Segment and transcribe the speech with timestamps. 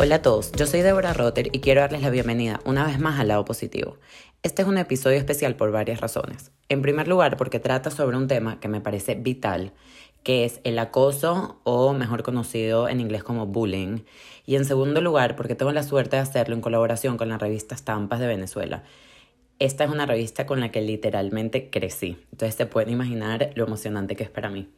[0.00, 3.18] Hola a todos, yo soy Deborah Rotter y quiero darles la bienvenida una vez más
[3.18, 3.96] al lado positivo.
[4.44, 6.52] Este es un episodio especial por varias razones.
[6.68, 9.72] En primer lugar, porque trata sobre un tema que me parece vital,
[10.22, 14.04] que es el acoso o mejor conocido en inglés como bullying.
[14.46, 17.74] Y en segundo lugar, porque tengo la suerte de hacerlo en colaboración con la revista
[17.74, 18.84] Estampas de Venezuela.
[19.58, 24.14] Esta es una revista con la que literalmente crecí, entonces se pueden imaginar lo emocionante
[24.14, 24.68] que es para mí.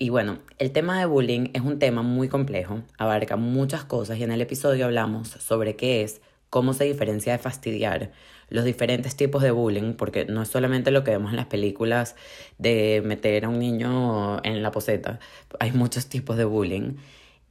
[0.00, 4.22] Y bueno, el tema de bullying es un tema muy complejo, abarca muchas cosas y
[4.22, 8.12] en el episodio hablamos sobre qué es, cómo se diferencia de fastidiar,
[8.48, 12.14] los diferentes tipos de bullying, porque no es solamente lo que vemos en las películas
[12.58, 15.18] de meter a un niño en la poseta,
[15.58, 16.94] hay muchos tipos de bullying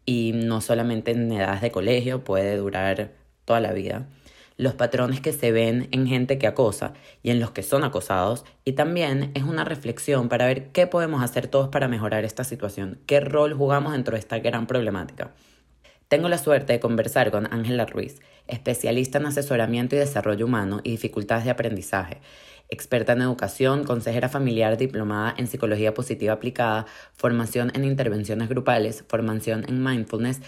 [0.06, 3.12] y no solamente en edades de colegio, puede durar
[3.44, 4.08] toda la vida
[4.58, 6.94] los patrones que se ven en gente que acosa
[7.24, 11.24] y en los que son acosados, y también es una reflexión para ver qué podemos
[11.24, 15.34] hacer todos para mejorar esta situación, qué rol jugamos dentro de esta gran problemática.
[16.08, 20.92] Tengo la suerte de conversar con Ángela Ruiz, especialista en asesoramiento y desarrollo humano y
[20.92, 22.22] dificultades de aprendizaje,
[22.70, 29.66] experta en educación, consejera familiar diplomada en psicología positiva aplicada, formación en intervenciones grupales, formación
[29.68, 30.42] en mindfulness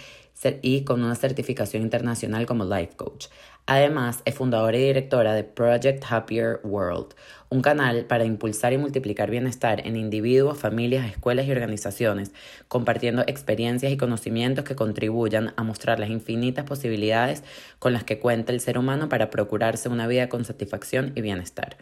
[0.62, 3.28] y con una certificación internacional como Life Coach.
[3.72, 7.14] Además, es fundadora y directora de Project Happier World,
[7.50, 12.32] un canal para impulsar y multiplicar bienestar en individuos, familias, escuelas y organizaciones,
[12.68, 17.44] compartiendo experiencias y conocimientos que contribuyan a mostrar las infinitas posibilidades
[17.78, 21.78] con las que cuenta el ser humano para procurarse una vida con satisfacción y bienestar.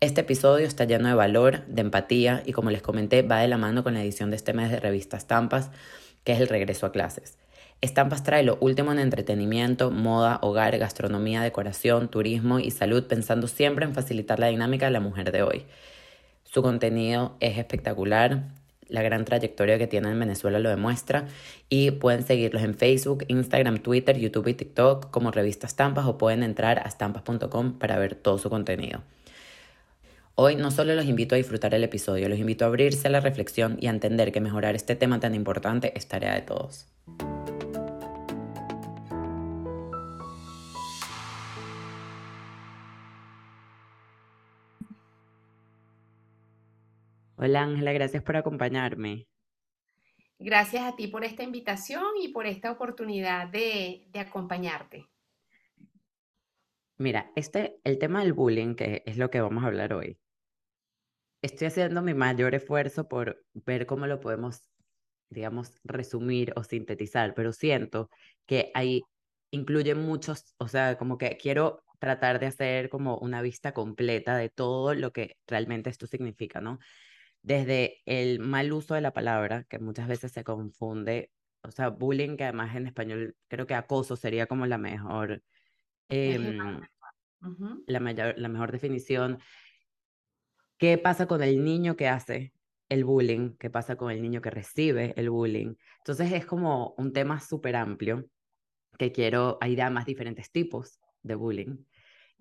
[0.00, 3.56] Este episodio está lleno de valor, de empatía y como les comenté va de la
[3.56, 5.70] mano con la edición de este mes de revista Estampas,
[6.24, 7.38] que es el regreso a clases.
[7.82, 13.84] Estampas trae lo último en entretenimiento, moda, hogar, gastronomía, decoración, turismo y salud, pensando siempre
[13.84, 15.64] en facilitar la dinámica de la mujer de hoy.
[16.44, 18.44] Su contenido es espectacular,
[18.86, 21.26] la gran trayectoria que tiene en Venezuela lo demuestra
[21.68, 26.44] y pueden seguirlos en Facebook, Instagram, Twitter, YouTube y TikTok como revista Estampas o pueden
[26.44, 29.00] entrar a estampas.com para ver todo su contenido.
[30.36, 33.20] Hoy no solo los invito a disfrutar el episodio, los invito a abrirse a la
[33.20, 36.86] reflexión y a entender que mejorar este tema tan importante es tarea de todos.
[47.36, 49.26] Hola Ángela, gracias por acompañarme.
[50.38, 55.08] Gracias a ti por esta invitación y por esta oportunidad de, acompañarte.
[56.98, 60.18] Mira, este, el tema del bullying, que es lo que vamos a hablar hoy,
[61.42, 64.68] estoy haciendo mi mayor esfuerzo por ver cómo lo podemos,
[65.30, 68.10] digamos, resumir o sintetizar, pero siento
[68.46, 69.02] que ahí
[69.52, 74.48] incluye muchos, o sea, como que quiero tratar de hacer como una vista completa de
[74.48, 76.78] todo lo que realmente esto significa, ¿no?
[77.42, 81.30] Desde el mal uso de la palabra, que muchas veces se confunde,
[81.62, 85.42] o sea, bullying, que además en español creo que acoso sería como la mejor,
[86.08, 86.80] em,
[87.86, 89.38] la, mayor, la mejor definición.
[90.78, 92.52] ¿Qué pasa con el niño que hace
[92.88, 93.56] el bullying?
[93.58, 95.74] ¿Qué pasa con el niño que recibe el bullying?
[95.98, 98.26] Entonces es como un tema súper amplio
[98.98, 101.76] que quiero, hay más diferentes tipos de bullying.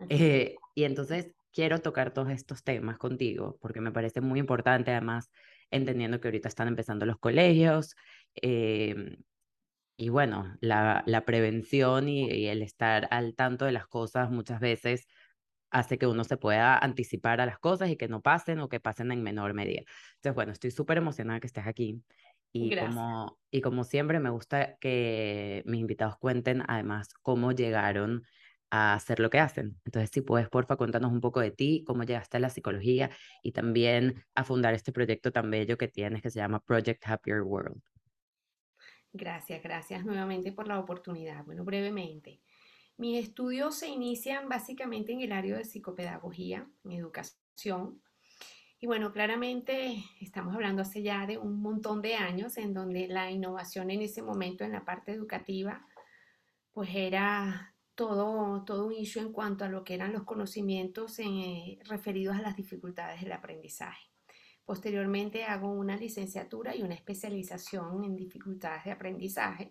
[0.09, 5.31] Eh, y entonces quiero tocar todos estos temas contigo porque me parece muy importante, además,
[5.69, 7.95] entendiendo que ahorita están empezando los colegios.
[8.35, 9.17] Em,
[9.97, 15.07] y bueno, la, la prevención y, el estar al tanto de las cosas muchas veces
[15.69, 18.79] hace que uno se pueda anticipar a las cosas y que no pasen o que
[18.79, 19.83] pasen en menor medida.
[20.15, 22.01] Entonces, bueno, estoy súper emocionada que estés aquí.
[22.53, 28.25] Y como, y como siempre, me gusta que mis invitados cuenten además cómo llegaron
[28.71, 29.79] a hacer lo que hacen.
[29.85, 33.11] Entonces, si puedes, porfa, contarnos un poco de ti, cómo llegaste a la psicología
[33.43, 37.41] y también a fundar este proyecto tan bello que tienes que se llama Project Happier
[37.41, 37.81] World.
[39.13, 41.43] Gracias, gracias nuevamente por la oportunidad.
[41.43, 42.41] Bueno, brevemente.
[42.97, 48.01] Mis estudios se inician básicamente en el área de psicopedagogía, en educación.
[48.79, 53.29] Y bueno, claramente estamos hablando hace ya de un montón de años en donde la
[53.29, 55.85] innovación en ese momento en la parte educativa
[56.73, 61.79] pues era todo, todo un issue en cuanto a lo que eran los conocimientos eh,
[61.85, 64.11] referidos a las dificultades del aprendizaje.
[64.65, 69.69] Posteriormente hago una licenciatura y una especialización en dificultades de aprendizaje.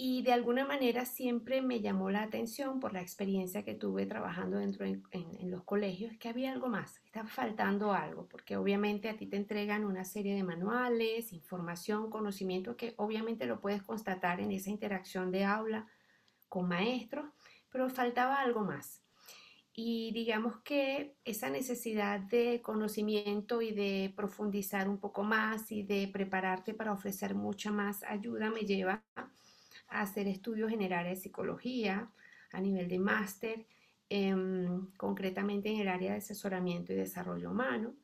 [0.00, 4.58] Y de alguna manera siempre me llamó la atención por la experiencia que tuve trabajando
[4.58, 9.16] dentro en, en, los colegios, que había algo más, estaba faltando algo, porque obviamente a
[9.16, 14.52] ti te entregan una serie de manuales, información, conocimiento que obviamente lo puedes constatar en
[14.52, 15.88] esa interacción de aula,
[16.48, 17.26] con maestros,
[17.70, 19.02] pero faltaba algo más.
[19.72, 26.08] Y digamos que esa necesidad de conocimiento y de profundizar un poco más y de
[26.12, 29.30] prepararte para ofrecer mucha más ayuda me lleva a
[30.00, 32.10] hacer estudios área de psicología,
[32.50, 33.66] a nivel de máster,
[34.08, 37.94] em, concretamente en el área de asesoramiento y desarrollo humano,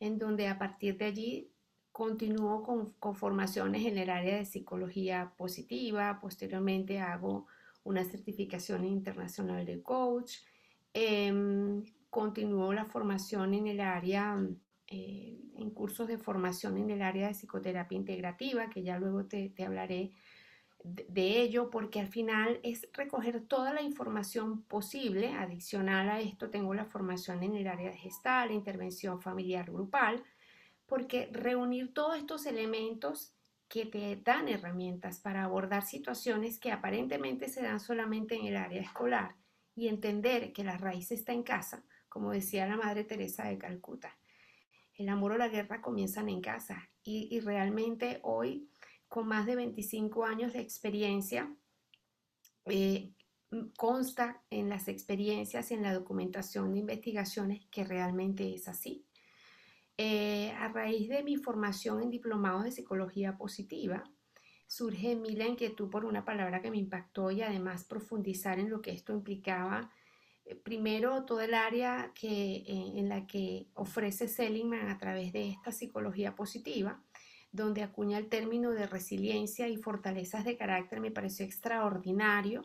[0.00, 1.50] en donde a partir de allí
[1.92, 2.64] continúo
[2.98, 7.46] con, formaciones en el área de psicología positiva, posteriormente hago
[7.84, 10.38] una certificación internacional de coach,
[10.92, 14.36] em, continúo la formación en el área,
[14.86, 19.50] eh, en cursos de formación en el área de psicoterapia integrativa, que ya luego te,
[19.50, 20.12] te hablaré
[20.84, 25.32] de ello porque al final es recoger toda la información posible.
[25.32, 30.22] Adicional a esto tengo la formación en el área de gestal, intervención familiar grupal,
[30.86, 33.33] porque reunir todos estos elementos
[33.74, 38.80] que te dan herramientas para abordar situaciones que aparentemente se dan solamente en el área
[38.80, 39.34] escolar
[39.74, 44.16] y entender que la raíz está en casa, como decía la Madre Teresa de Calcuta.
[44.96, 48.70] El amor o la guerra comienzan en casa y, realmente hoy
[49.08, 51.52] con más de 25 años de experiencia,
[52.66, 53.12] eh,
[53.76, 59.04] consta en las experiencias y en la documentación de investigaciones que realmente es así.
[59.96, 64.04] Eh, a raíz de mi formación en diplomados de psicología positiva,
[64.66, 68.70] surge en mí la inquietud por una palabra que me impactó y además profundizar en
[68.70, 69.90] lo que esto implicaba.
[70.44, 75.70] Eh, primero, todo el área que, en la que ofrece Seligman a través de esta
[75.72, 77.00] psicología positiva
[77.54, 82.62] donde acuña el término de resiliencia y fortalezas de carácter, me pareció extraordinario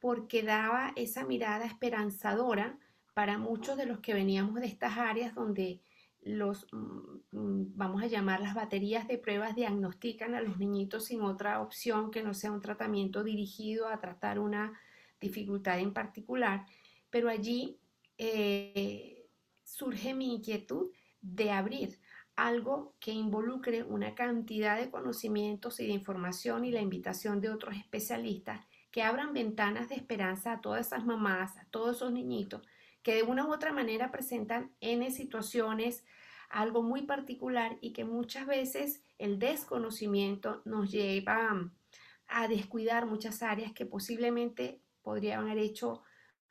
[0.00, 2.78] porque daba esa mirada esperanzadora
[3.12, 5.82] para muchos de los que veníamos de estas áreas donde
[6.26, 11.60] los, mm, vamos a llamar las baterías de pruebas, diagnostican a los niñitos sin otra
[11.62, 14.78] opción que no sea un tratamiento dirigido a tratar una
[15.20, 16.66] dificultad en particular.
[17.10, 17.78] Pero allí
[18.18, 19.28] eh,
[19.62, 20.90] surge mi inquietud
[21.20, 22.00] de abrir
[22.34, 27.76] algo que involucre una cantidad de conocimientos y de información y la invitación de otros
[27.76, 32.62] especialistas que abran ventanas de esperanza a todas esas mamás, a todos esos niñitos
[33.06, 36.04] que de una u otra manera presentan N situaciones,
[36.48, 41.70] algo muy particular y que muchas veces el desconocimiento nos lleva
[42.26, 46.02] a descuidar muchas áreas que posiblemente podrían haber hecho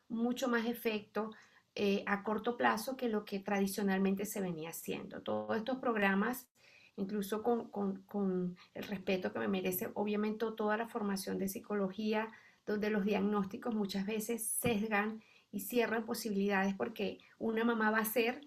[0.07, 1.31] mucho más efecto
[1.75, 5.21] eh, a corto plazo que lo que tradicionalmente se venía haciendo.
[5.23, 6.47] Todos estos programas,
[6.95, 12.31] incluso con, el respeto que me merece, obviamente toda la formación de psicología,
[12.65, 15.21] donde los diagnósticos muchas veces sesgan
[15.55, 18.41] y cierran posibilidades porque una mamá va a hacer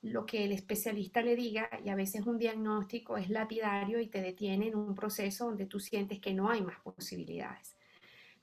[0.00, 4.22] lo que el especialista le diga y a veces un diagnóstico es lapidario y te
[4.22, 7.76] detiene en un proceso donde tú sientes que no hay más posibilidades.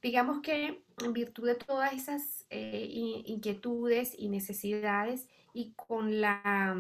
[0.04, 2.88] Digamos que en virtud de todas esas eh,
[3.26, 6.76] inquietudes y necesidades y con, la,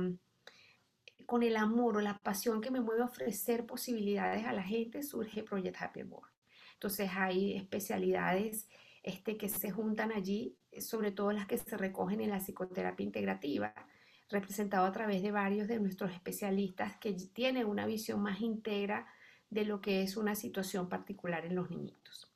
[1.25, 5.01] con el amor o la pasión que me mueve a ofrecer posibilidades a la gente,
[5.01, 6.31] surge Project Happy World.
[6.73, 8.67] Entonces hay especialidades
[9.01, 13.73] este, que se juntan allí, sobre todo las que se recogen en la psicoterapia integrativa,
[14.29, 19.07] representado a través de varios de nuestros especialistas que tienen una visión más íntegra
[19.49, 22.31] de lo que es una situación particular en los niñitos.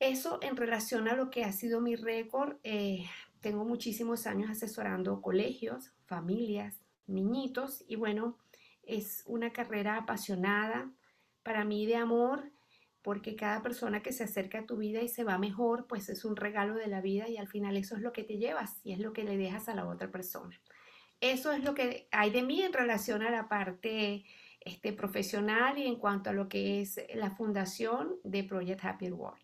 [0.00, 3.06] Eso en relación a lo que ha sido mi récord, eh,
[3.40, 8.36] tengo muchísimos años asesorando colegios, familias, niñitos y bueno,
[8.82, 10.90] es una carrera apasionada
[11.42, 12.50] para mí de amor
[13.06, 16.24] porque cada persona que se acerca a tu vida y se va mejor, pues es
[16.24, 18.94] un regalo de la vida y al final eso es lo que te llevas y
[18.94, 20.60] es lo que le dejas a la otra persona.
[21.20, 24.24] Eso es lo que hay de mí en relación a la parte
[24.58, 29.40] este, profesional y en cuanto a lo que es la fundación de Project Happy World.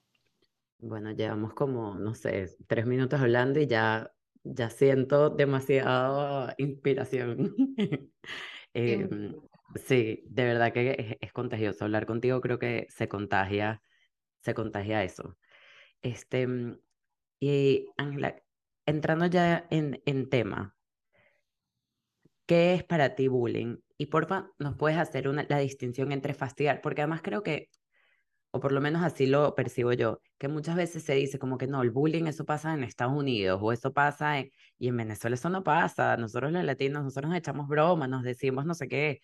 [0.81, 7.54] Bueno, llevamos como, no sé, tres minutos hablando y ya, ya siento demasiada inspiración.
[9.76, 11.84] sí, de verdad que es, contagioso.
[11.84, 13.82] Hablar contigo creo que se contagia,
[14.40, 15.36] se contagia eso.
[16.02, 16.78] Este, mm,
[17.40, 18.42] y Ángela,
[18.86, 20.76] entrando ya en, en tema,
[22.46, 23.78] ¿qué es para ti bullying?
[23.98, 27.68] Y porfa, nos puedes hacer una, la distinción entre fastidiar, porque además creo que
[28.52, 31.66] o por lo menos así lo percibo yo, que muchas veces se dice como que
[31.66, 35.34] no, el bullying eso pasa en Estados Unidos o eso pasa en, y en Venezuela
[35.34, 39.22] eso no pasa, nosotros los latinos, nosotros nos echamos bromas, nos decimos no sé qué,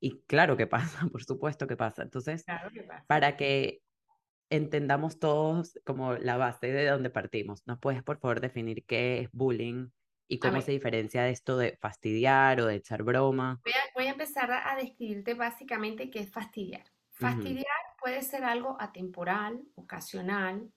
[0.00, 2.02] y claro que pasa, por supuesto que pasa.
[2.02, 2.44] Entonces,
[3.06, 3.82] para que
[4.50, 9.28] entendamos todos como la base de donde partimos, ¿nos puedes por favor definir qué es
[9.32, 9.88] bullying
[10.26, 13.60] y cómo se diferencia de esto de fastidiar o de echar broma?
[13.94, 16.84] Voy a, empezar a describirte básicamente qué es fastidiar.
[17.10, 17.66] Fastidiar
[18.00, 20.70] puede ser algo atemporal, ocasional.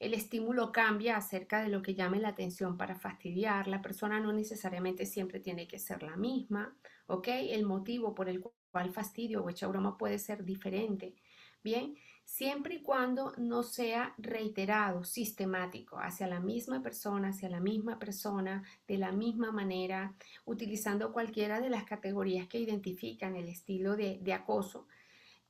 [0.00, 3.68] El estímulo cambia acerca de lo que llame la atención para fastidiar.
[3.68, 6.76] La persona no necesariamente siempre tiene que ser la misma,
[7.06, 7.28] ¿ok?
[7.28, 8.40] El motivo por el
[8.74, 11.14] cual fastidio o echa broma puede ser diferente.
[11.62, 18.00] Bien, siempre y cuando no sea reiterado, sistemático, hacia la misma persona, hacia la misma
[18.00, 24.32] persona, de la misma manera, utilizando cualquiera de las categorías que identifican el estilo de,
[24.32, 24.88] acoso,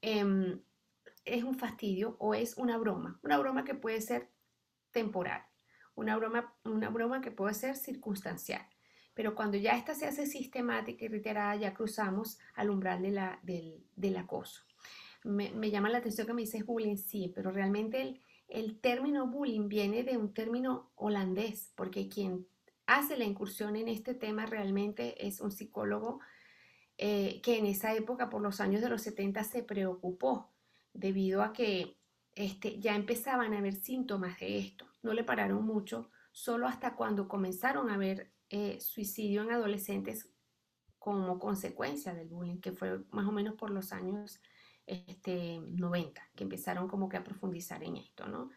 [0.02, 0.60] em,
[1.24, 4.28] es un fastidio o es una broma, una broma que puede ser
[4.90, 5.42] temporal,
[5.94, 8.66] una broma, una broma que puede ser circunstancial.
[9.14, 13.38] Pero cuando ya esta se hace sistemática y reiterada, ya cruzamos al umbral de la,
[13.42, 14.64] del acoso
[15.25, 19.68] me, llama la atención que me dices bullying, sí, pero realmente el, el término bullying
[19.68, 22.47] viene de un término holandés, porque quien
[22.87, 26.21] hace la incursión en este tema realmente es un psicólogo
[26.99, 30.50] eh, que en esa época, por los años de los 70, se preocupó
[30.92, 31.97] debido a que
[32.35, 34.87] este, ya empezaban a haber síntomas de esto.
[35.02, 40.28] No le pararon mucho, solo hasta cuando comenzaron a haber eh, suicidio en adolescentes
[40.98, 44.40] como consecuencia del bullying, que fue más o menos por los años
[44.86, 48.50] este, 90, que empezaron como que a profundizar en esto, ¿no?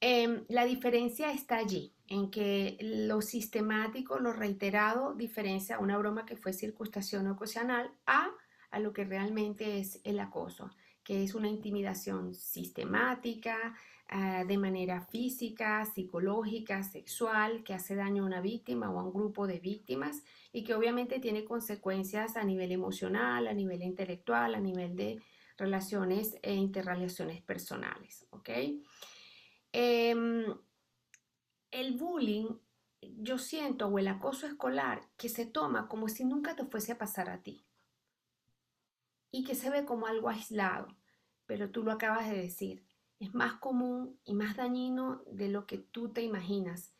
[0.00, 6.36] Em, la diferencia está allí, en que lo sistemático, lo reiterado, diferencia una broma que
[6.36, 8.30] fue circunstancial o ocasional a,
[8.70, 10.70] a lo que realmente es el acoso,
[11.04, 13.74] que es una intimidación sistemática,
[14.10, 19.12] ah, de manera física, psicológica, sexual, que hace daño a una víctima o a un
[19.12, 24.60] grupo de víctimas y que obviamente tiene consecuencias a nivel emocional, a nivel intelectual, a
[24.60, 25.22] nivel de
[25.56, 28.48] relaciones e interrelaciones personales, ¿ok?
[29.72, 30.44] Em,
[31.70, 32.58] el bullying,
[33.00, 36.98] yo siento, o el acoso escolar, que se toma como si nunca te fuese a
[36.98, 37.64] pasar a ti
[39.30, 40.88] y que se ve como algo aislado,
[41.46, 42.84] pero tú lo acabas de decir,
[43.20, 46.92] es más común y más dañino de lo que tú te imaginas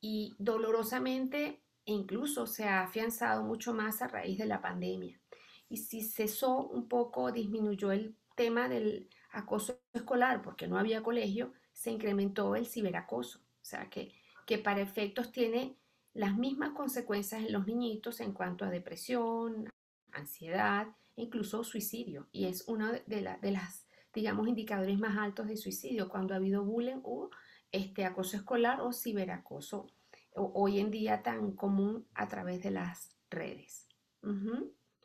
[0.00, 5.20] y dolorosamente e incluso se ha afianzado mucho más a raíz de la pandemia
[5.68, 11.52] y si cesó un poco, disminuyó el tema del acoso escolar porque no había colegio,
[11.72, 13.40] se incrementó el ciberacoso.
[13.40, 14.12] O sea, que,
[14.46, 15.76] que para efectos tiene
[16.12, 19.68] las mismas consecuencias en los niñitos en cuanto a depresión,
[20.12, 22.28] ansiedad, incluso suicidio.
[22.30, 23.83] Y es la, de las,
[24.14, 27.30] digamos, indicadores más altos de suicidio cuando ha habido bullying o
[27.72, 29.88] este acoso escolar o ciberacoso,
[30.34, 33.88] hoy en día tan común a través de las redes.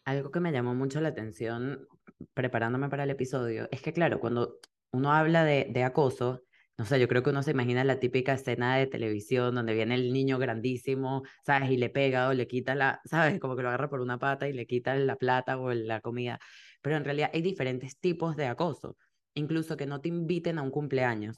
[0.06, 1.88] Algo que me llamó mucho la atención
[2.34, 4.60] preparándome para el episodio es que, claro, cuando
[4.92, 6.44] uno habla de, de acoso,
[6.80, 9.96] no sé, yo creo que uno se imagina la típica escena de televisión donde viene
[9.96, 11.72] el niño grandísimo, ¿sabes?
[11.72, 13.38] Y le pega o le quita la, ¿sabes?
[13.40, 16.40] Como que lo agarra por una pata y le quita la plata o la comida.
[16.82, 18.98] Pero en realidad hay diferentes tipos de acoso,
[19.34, 21.38] incluso que no te inviten a un cumpleaños,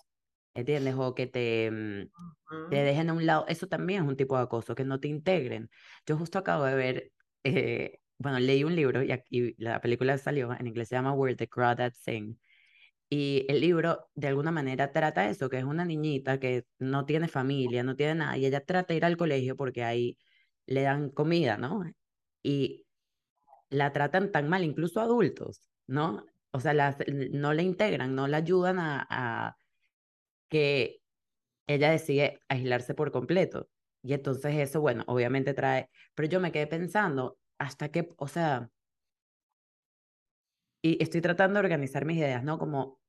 [0.53, 0.95] ¿entiendes?
[0.97, 4.43] O que te, mm, te dejen a un lado, eso también es un tipo de
[4.43, 5.69] acoso, que no te integren.
[6.05, 7.11] Yo justo acabo de ver
[7.43, 11.47] eh, bueno, leí un libro y, la película salió, en inglés se llama Where the
[11.47, 12.37] Crawdads Sing.
[13.09, 17.27] Y el libro de alguna manera trata eso, que es una niñita que no tiene
[17.27, 20.17] familia, no tiene nada, y ella trata de ir al colegio porque ahí
[20.67, 21.83] le dan comida, ¿no?
[22.43, 22.85] Y
[23.71, 26.25] la tratan tan mal, incluso adultos, ¿no?
[26.51, 26.73] O sea,
[27.31, 29.57] no le integran, no le ayudan a,
[30.49, 30.99] que
[31.67, 33.69] ella decide aislarse por completo.
[34.03, 38.69] Y entonces eso, bueno, obviamente trae, pero yo me quedé pensando, hasta qué, o sea,
[40.81, 42.57] y estoy tratando de organizar mis ideas, ¿no?
[42.57, 42.99] Como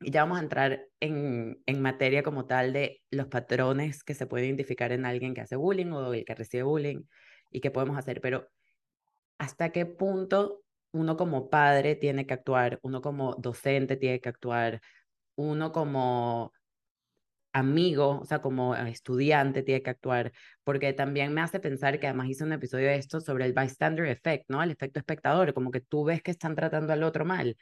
[0.00, 4.46] ya vamos a entrar en, en materia como tal de los patrones que se pueden
[4.48, 7.02] identificar en alguien que hace bullying o el que recibe bullying
[7.50, 8.48] y qué podemos hacer, pero
[9.40, 14.82] hasta qué punto uno como padre tiene que actuar, uno como docente tiene que actuar,
[15.34, 16.52] uno como
[17.52, 20.32] amigo, o sea, como estudiante tiene que actuar,
[20.62, 24.06] porque también me hace pensar que además hice un episodio de esto sobre el bystander
[24.06, 24.62] effect, ¿no?
[24.62, 27.56] El efecto espectador, como que tú ves que están tratando al otro mal,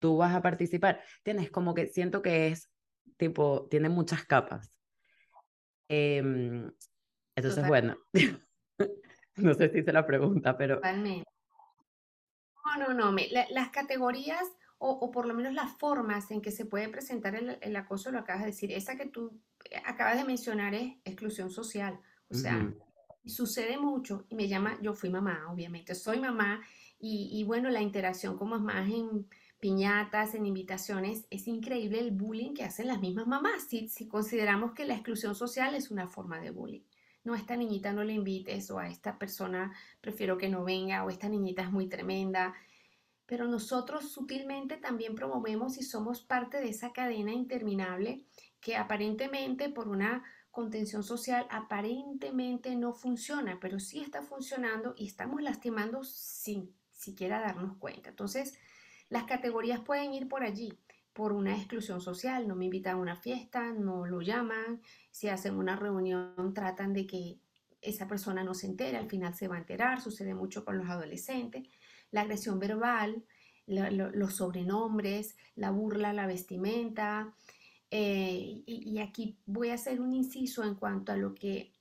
[0.00, 1.00] tú vas a participar.
[1.22, 2.68] Tienes como que siento que es
[3.16, 4.76] tipo, tiene muchas capas.
[5.88, 6.72] Em,
[7.36, 7.98] entonces, bueno,
[9.42, 10.80] no sé si se la pregunta, pero...
[12.78, 13.16] No, no, no,
[13.50, 14.44] las categorías
[14.82, 18.42] o, por lo menos las formas en que se puede presentar el, acoso, lo acabas
[18.42, 19.38] de decir, esa que tú
[19.70, 22.72] eh, acabas de mencionar es exclusión social, o sea,
[23.26, 26.62] sucede mucho y me llama, yo fui mamá, obviamente, soy mamá
[26.98, 29.26] y, bueno, la interacción como es más en
[29.58, 34.72] piñatas, en invitaciones, es increíble el bullying que hacen las mismas mamás, si, si consideramos
[34.72, 36.84] que la exclusión social es una forma de bullying
[37.24, 41.04] no, a esta niñita no le invites o a esta persona prefiero que no venga
[41.04, 42.54] o esta niñita es muy tremenda
[43.30, 48.24] pero nosotros sutilmente también promovemos y somos parte de esa cadena interminable
[48.60, 55.42] que aparentemente por una contención social aparentemente no funciona, pero sí está funcionando y estamos
[55.42, 58.10] lastimando sin siquiera darnos cuenta.
[58.10, 58.58] Entonces,
[59.08, 60.76] las categorías pueden ir por allí.
[61.12, 65.56] Por una exclusión social, no me invitan a una fiesta, no lo llaman, si hacen
[65.56, 67.40] una reunión tratan de que
[67.80, 70.88] esa persona no se entere, al final se va a enterar, sucede mucho con los
[70.88, 71.66] adolescentes.
[72.10, 73.24] La agresión verbal,
[73.66, 77.34] los sobrenombres, la burla, la vestimenta.
[77.90, 81.72] Eh, y, aquí voy a hacer un inciso en cuanto a lo que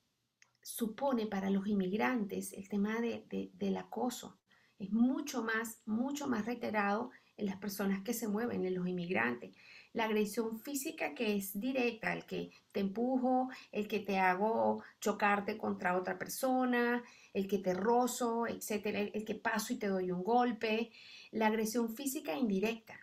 [0.62, 4.39] supone para los inmigrantes el tema del acoso.
[4.77, 9.55] Es mucho más, mucho más reiterado en las personas que se mueven, en los inmigrantes.
[9.93, 15.58] La agresión física que es directa, el que te empujo, el que te hago chocarte
[15.58, 17.01] contra otra persona,
[17.34, 20.91] el que te rozo, etcétera, el que paso y te doy un golpe.
[21.31, 23.00] La agresión física indirecta,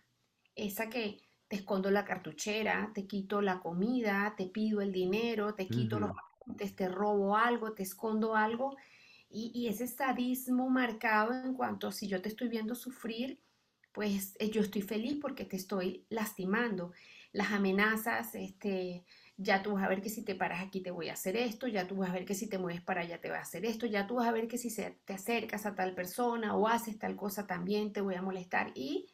[0.54, 5.68] esa que te escondo la cartuchera, te quito la comida, te pido el dinero, te
[5.68, 8.76] quito los apuntes, te robo algo, te escondo algo.
[9.28, 13.40] Y, y, ese sadismo marcado en cuanto si yo te estoy viendo sufrir,
[13.96, 16.92] pues eh, yo estoy feliz porque te estoy lastimando.
[17.32, 19.06] Las amenazas, este,
[19.38, 21.66] ya tú vas a ver que si te paras aquí te voy a hacer esto,
[21.66, 23.64] ya tú vas a ver que si te mueves para allá te voy a hacer
[23.64, 24.68] esto, ya tú vas a ver que si
[25.06, 28.70] te acercas a tal persona o haces tal cosa también te voy a molestar.
[28.74, 29.06] Y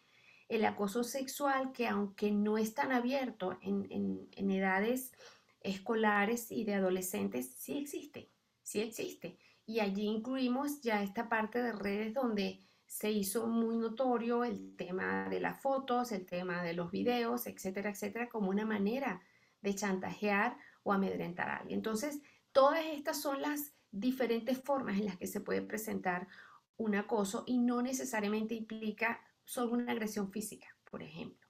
[0.49, 3.87] el acoso sexual que aunque no es tan abierto en,
[4.33, 5.12] en edades
[5.61, 8.33] escolares y de adolescentes, sí existe,
[8.65, 9.39] sí existe.
[9.65, 12.59] Y allí incluimos ya esta parte de redes donde
[12.92, 17.88] se hizo muy notorio el tema de las fotos, el tema de los videos, etcétera,
[17.88, 19.22] etcétera, como una manera
[19.62, 21.78] de chantajear o amedrentar a alguien.
[21.78, 22.20] Entonces,
[22.52, 26.28] todas estas son las diferentes formas en las que se puede presentar
[26.76, 31.49] un acoso y no necesariamente implica solo una agresión física, por ejemplo.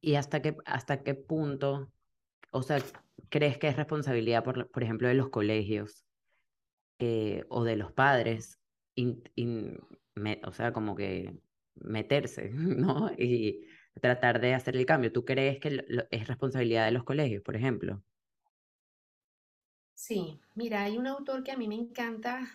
[0.00, 1.88] ¿Y hasta qué, hasta qué punto,
[2.50, 2.82] o sea,
[3.28, 6.04] crees que es responsabilidad, por, ejemplo, de los colegios
[6.98, 8.57] eh, o de los padres
[10.44, 11.40] o sea, como que
[11.74, 13.10] meterse, ¿no?
[13.16, 13.66] Y
[14.00, 15.12] tratar de hacer el cambio.
[15.12, 18.02] ¿Tú crees que es responsabilidad de los colegios, por ejemplo?
[19.94, 22.48] Sí, mira, hay un autor que a mí me encanta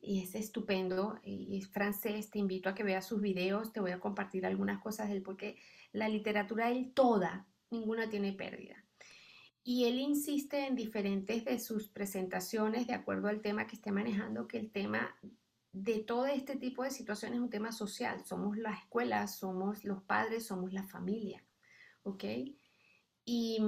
[0.00, 2.30] y es estupendo y es francés.
[2.30, 3.72] Te invito a que veas sus videos.
[3.72, 5.56] Te voy a compartir algunas cosas de él porque
[5.92, 8.82] la literatura él toda, ninguna tiene pérdida.
[9.62, 14.46] Y él insiste en diferentes de sus presentaciones, de acuerdo al tema que esté manejando,
[14.46, 15.16] que el tema
[15.76, 18.24] de todo este tipo de situaciones es un tema social.
[18.24, 21.44] Somos la escuela, somos los padres, somos la familia.
[22.02, 22.24] ¿Ok?
[23.26, 23.58] Y,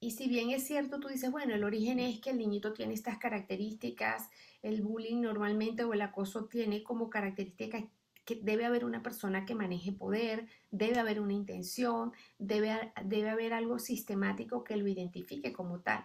[0.00, 2.94] y si bien es cierto, tú dices, bueno, el origen es que el niñito tiene
[2.94, 4.28] estas características,
[4.62, 7.88] el bullying normalmente o el acoso tiene como característica
[8.24, 13.52] que debe haber una persona que maneje poder, debe haber una intención, debe, debe haber
[13.52, 16.04] algo sistemático que lo identifique como tal.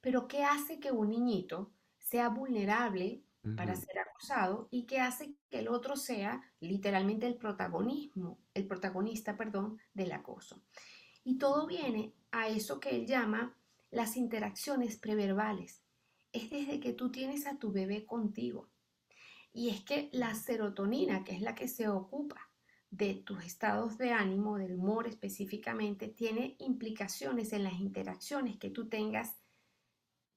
[0.00, 3.22] Pero ¿qué hace que un niñito sea vulnerable
[3.56, 9.36] para ser acusado y que hace que el otro sea literalmente el protagonismo, el protagonista,
[9.36, 10.62] perdón, del acoso.
[11.24, 13.56] Y todo viene a eso que él llama
[13.90, 15.82] las interacciones preverbales.
[16.32, 18.70] Es desde que tú tienes a tu bebé contigo.
[19.52, 22.50] Y es que la serotonina, que es la que se ocupa
[22.90, 28.88] de tus estados de ánimo, del humor específicamente, tiene implicaciones en las interacciones que tú
[28.88, 29.36] tengas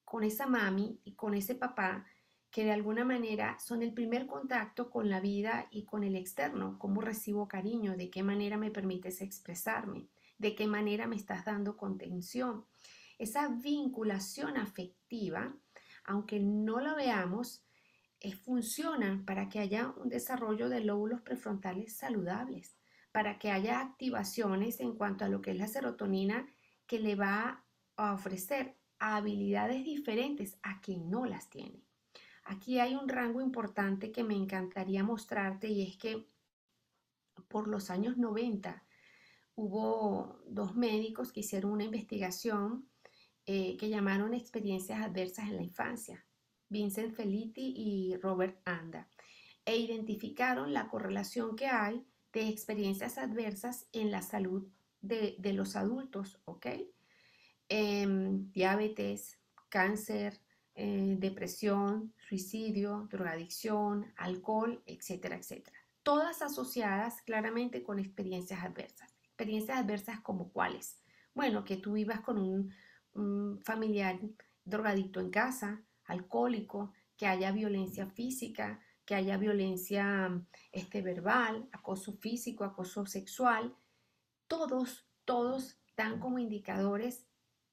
[0.04, 2.06] con esa mami y con ese papá
[2.50, 6.78] que de alguna manera son el primer contacto con la vida y con el externo,
[6.80, 10.08] cómo recibo cariño, de qué manera me permites expresarme,
[10.38, 12.66] de qué manera me estás dando contención.
[13.18, 15.56] Esa vinculación afectiva,
[16.06, 17.64] aunque no la veamos,
[18.20, 22.78] eh, funciona para que haya un desarrollo de lóbulos prefrontales saludables,
[23.12, 26.48] para que haya activaciones en cuanto a lo que es la serotonina
[26.86, 31.87] que le va a ofrecer habilidades diferentes a quien no las tiene.
[32.50, 36.30] Aquí hay un rango importante que me encantaría mostrarte y es que
[37.50, 38.86] por los años 90
[39.56, 42.90] hubo dos médicos que hicieron una investigación
[43.46, 46.26] eh, que llamaron experiencias adversas en la infancia,
[46.70, 49.10] Vincent Felitti y Robert Anda,
[49.66, 54.70] e identificaron la correlación que hay de experiencias adversas en la salud
[55.02, 56.68] de, los adultos, ¿ok?
[57.68, 59.38] Em, diabetes,
[59.70, 60.42] cáncer,
[60.80, 65.76] eh, depresión, suicidio, drogadicción, alcohol, etcétera, etcétera.
[66.04, 69.12] Todas asociadas claramente con experiencias adversas.
[69.24, 71.02] Experiencias adversas como cuáles.
[71.34, 74.20] Bueno, que tú vivas con un, familiar
[74.66, 80.30] drogadicto en casa, alcohólico, que haya violencia física, que haya violencia
[80.72, 83.76] este, verbal, acoso físico, acoso sexual.
[84.46, 87.27] Todos, todos dan como indicadores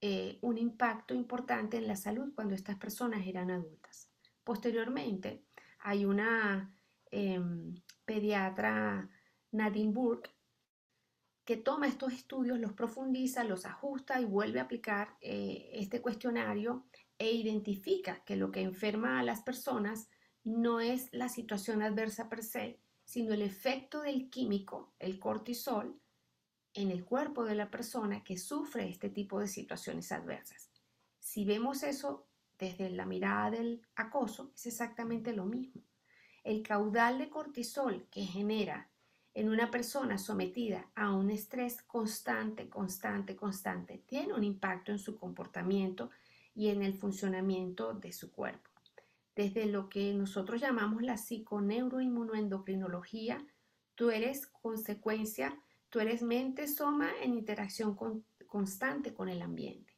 [0.06, 4.10] eh, un impacto importante en la salud cuando estas personas eran adultas.
[4.44, 5.46] Posteriormente,
[5.78, 6.76] hay una
[7.10, 9.08] em, pediatra,
[9.52, 10.30] Nadine Burke,
[11.46, 16.84] que toma estos estudios, los profundiza, los ajusta y vuelve a aplicar eh, este cuestionario
[17.16, 20.10] e identifica que lo que enferma a las personas
[20.42, 25.98] no es la situación adversa per se, sino el efecto del químico, el cortisol,
[26.74, 30.70] en el cuerpo de la persona que sufre este tipo de situaciones adversas.
[31.20, 32.26] Si vemos eso
[32.58, 35.82] desde la mirada del acoso, es exactamente lo mismo.
[36.42, 38.90] El caudal de cortisol que genera
[39.34, 45.18] en una persona sometida a un estrés constante, constante, constante, tiene un impacto en su
[45.18, 46.10] comportamiento
[46.54, 48.70] y en el funcionamiento de su cuerpo.
[49.34, 53.44] Desde lo que nosotros llamamos la psiconeuroinmunoendocrinología,
[53.96, 55.60] tú eres consecuencia,
[55.94, 57.96] tú eres mente soma en interacción
[58.48, 59.92] constante con el ambiente.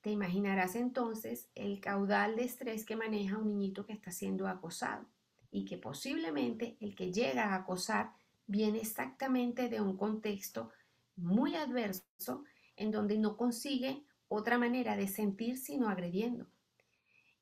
[0.00, 5.04] Te imaginarás entonces el caudal de estrés que maneja un niñito que está siendo acosado
[5.50, 8.14] y que posiblemente el que llega a acosar
[8.46, 10.70] viene exactamente de un contexto
[11.14, 12.44] muy adverso
[12.76, 16.46] en donde no consigue otra manera de sentir sino agrediendo.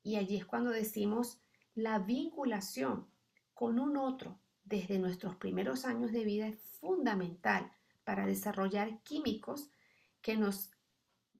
[0.03, 1.39] Y allí es cuando decimos
[1.73, 3.07] la vinculación
[3.53, 7.71] con un otro desde nuestros primeros años de vida es fundamental
[8.03, 9.69] para desarrollar químicos
[10.21, 10.71] que nos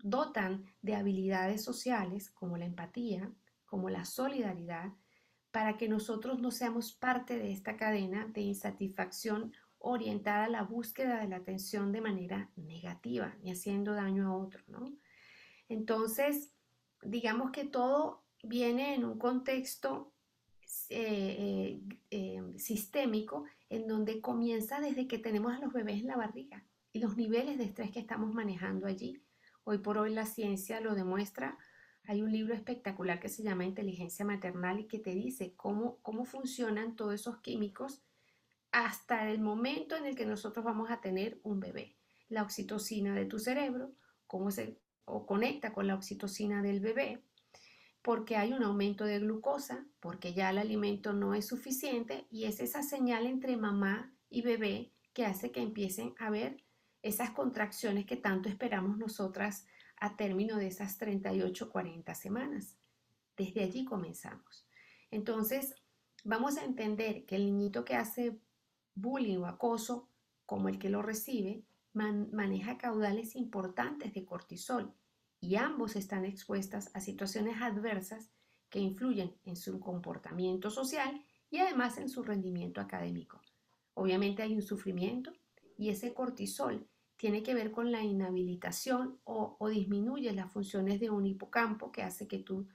[0.02, 3.32] dotan de habilidades sociales como la empatía,
[3.66, 4.92] como la solidaridad,
[5.52, 11.20] para que nosotros no seamos parte de esta cadena de insatisfacción orientada a la búsqueda
[11.20, 14.94] de la atención de manera negativa y haciendo daño a otro, ¿no?
[15.70, 16.54] Entonces,
[17.02, 20.13] digamos que todo viene en un contexto
[20.90, 21.00] eh,
[21.40, 21.82] eh,
[22.12, 27.00] eh, sistémico en donde comienza desde que tenemos a los bebés en la barriga y
[27.00, 29.22] los niveles de estrés que estamos manejando allí.
[29.64, 31.58] Hoy por hoy la ciencia lo demuestra
[32.06, 36.26] hay un libro espectacular que se llama Inteligencia Maternal y que te dice cómo, cómo
[36.26, 38.02] funcionan todos esos químicos
[38.72, 41.96] hasta el momento en el que nosotros vamos a tener un bebé.
[42.28, 43.94] La oxitocina de tu cerebro,
[44.28, 47.24] cómo se o conecta con la oxitocina del bebé,
[48.04, 52.60] porque hay un aumento de glucosa, porque ya el alimento no es suficiente y es
[52.60, 56.58] esa señal entre mamá y bebé que hace que empiecen a ver
[57.02, 59.66] esas contracciones que tanto esperamos nosotras
[59.98, 62.78] a término de esas 38, 40 semanas.
[63.38, 64.68] Desde allí comenzamos.
[65.10, 65.74] Entonces,
[66.26, 68.38] vamos a entender que el niñito que hace
[68.96, 70.10] bullying o acoso,
[70.46, 71.64] como el que lo recibe,
[71.94, 74.94] maneja caudales importantes de cortisol
[75.44, 78.32] y ambos están expuestas a situaciones adversas
[78.70, 83.42] que influyen en su comportamiento social y además en su rendimiento académico.
[83.94, 85.34] Obviamente hay un sufrimiento
[85.78, 91.26] y ese cortisol tiene que ver con la inhabilitación o, disminuye las funciones de un
[91.26, 92.70] hipocampo que hace que tú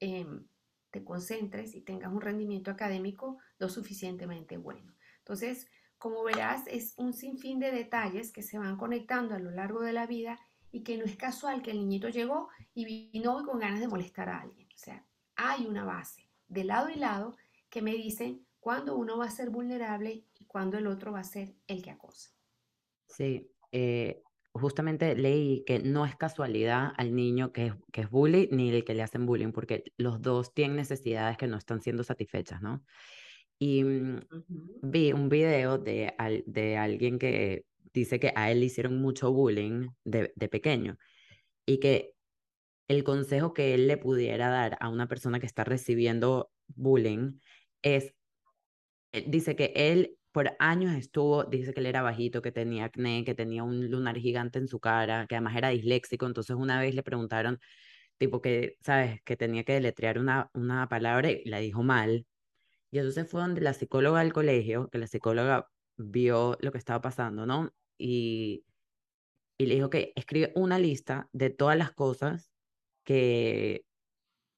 [0.00, 0.46] em,
[0.90, 4.94] te concentres y tengas un rendimiento académico lo suficientemente bueno.
[5.18, 9.82] Entonces, como verás, es un sinfín de detalles que se van conectando a lo largo
[9.82, 10.40] de la vida
[10.72, 14.28] y que no es casual que el niñito llegó y vino con ganas de molestar
[14.28, 14.68] a alguien.
[14.74, 15.06] O sea,
[15.36, 17.36] hay una base de lado y lado
[17.68, 21.24] que me dicen cuándo uno va a ser vulnerable y cuándo el otro va a
[21.24, 22.30] ser el que acosa.
[23.08, 28.48] Sí, eh, justamente leí que no es casualidad al niño que es, que es bully
[28.52, 32.04] ni el que le hacen bullying, porque los dos tienen necesidades que no están siendo
[32.04, 32.84] satisfechas, ¿no?
[33.58, 34.20] Y mm,
[34.82, 36.14] vi un video de,
[36.46, 40.98] de alguien que dice que a él le hicieron mucho bullying de, de pequeño
[41.66, 42.14] y que
[42.88, 47.38] el consejo que él le pudiera dar a una persona que está recibiendo bullying
[47.82, 48.14] es,
[49.12, 53.24] eh, dice que él por años estuvo, dice que él era bajito, que tenía acné,
[53.24, 56.94] que tenía un lunar gigante en su cara, que además era disléxico, entonces una vez
[56.94, 57.58] le preguntaron,
[58.18, 59.20] tipo que, ¿sabes?
[59.24, 62.26] Que tenía que deletrear una, una palabra y la dijo mal.
[62.90, 65.68] Y entonces fue donde la psicóloga del colegio, que la psicóloga
[66.00, 67.72] vio lo que estaba pasando, ¿no?
[67.98, 68.64] Y,
[69.58, 72.50] y le dijo que escribe una lista de todas las cosas
[73.04, 73.84] que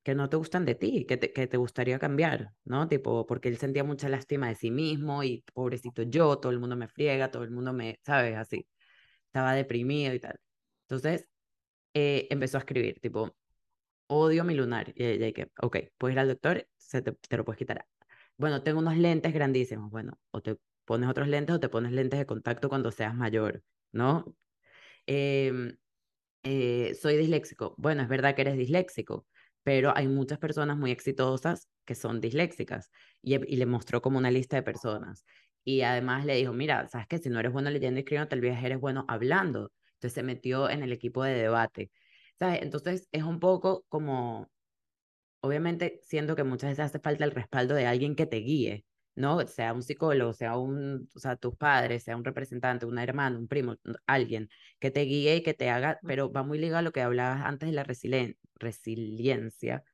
[0.02, 2.88] que no te gustan de ti, que te, que te gustaría cambiar, ¿no?
[2.88, 6.76] Tipo, porque él sentía mucha lástima de sí mismo y pobrecito yo, todo el mundo
[6.76, 8.36] me friega, todo el mundo me, ¿sabes?
[8.36, 8.66] Así.
[9.26, 10.38] Estaba deprimido y tal.
[10.88, 11.28] Entonces,
[11.94, 13.36] eh, empezó a escribir, tipo,
[14.08, 14.92] odio mi lunar.
[14.96, 17.86] Y ella que, ok, puedes ir al doctor, se te, te lo puedes quitar.
[18.36, 19.90] Bueno, tengo unos lentes grandísimos.
[19.90, 23.62] Bueno, o te pones otros lentes o te pones lentes de contacto cuando seas mayor,
[23.92, 24.36] ¿no?
[25.06, 25.76] Em,
[26.44, 27.74] eh, soy disléxico.
[27.78, 29.26] Bueno, es verdad que eres disléxico,
[29.62, 32.90] pero hay muchas personas muy exitosas que son disléxicas
[33.22, 35.24] y, le mostró como una lista de personas.
[35.64, 38.40] Y además le dijo, mira, sabes que si no eres bueno leyendo y escribiendo, tal
[38.40, 39.72] vez eres bueno hablando.
[39.94, 41.90] Entonces se metió en el equipo de debate.
[42.38, 42.62] ¿Sabes?
[42.62, 44.50] Entonces es un poco como,
[45.40, 49.46] obviamente siento que muchas veces hace falta el respaldo de alguien que te guíe, ¿no?
[49.46, 53.48] Sea un psicólogo, sea un, o sea, tus padres, sea un representante, un hermano, un
[53.48, 54.48] primo, alguien
[54.80, 57.42] que te guíe y que te haga, pero va muy ligado a lo que hablabas
[57.44, 59.84] antes de la resilien resiliencia,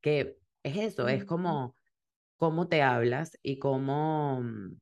[0.00, 1.76] que es eso, es como
[2.36, 4.78] cómo te hablas y cómo, mm,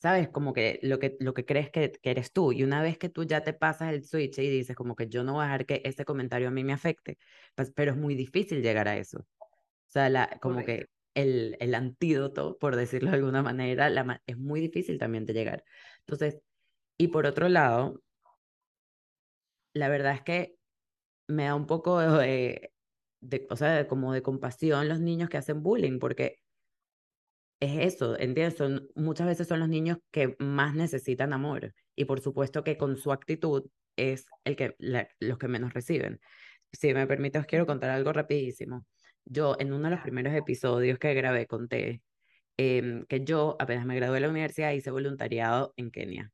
[0.00, 0.28] ¿sabes?
[0.28, 2.52] Como que lo que, lo que crees que, que, eres tú.
[2.52, 5.24] Y una vez que tú ya te pasas el switch y dices como que yo
[5.24, 7.18] no voy a dejar que ese comentario a mí me afecte,
[7.54, 9.20] pues, pero es muy difícil llegar a eso.
[9.20, 13.90] O sea, la, como que el, el antídoto, por decirlo de alguna manera,
[14.26, 15.64] es muy difícil también de llegar.
[16.00, 16.40] Entonces,
[16.98, 18.02] y por otro lado,
[19.74, 20.56] la verdad es que
[21.28, 22.72] me da un poco de,
[23.20, 26.40] de, o sea, como de compasión los niños que hacen bullying, porque
[27.60, 28.56] es eso, ¿entiendes?
[28.56, 32.96] Son, muchas veces son los niños que más necesitan amor y por supuesto que con
[32.96, 34.74] su actitud es el que,
[35.20, 36.20] los que menos reciben.
[36.72, 38.86] Si me permite, os quiero contar algo rapidísimo.
[39.24, 42.02] Yo en uno de los primeros episodios que grabé conté
[42.58, 46.32] eh, que yo apenas me gradué de la universidad hice voluntariado en Kenia.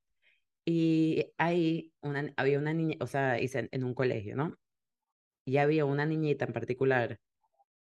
[0.64, 4.56] Y ahí una, había una niña, o sea, hice en un colegio, ¿no?
[5.44, 7.20] Y había una niñita en particular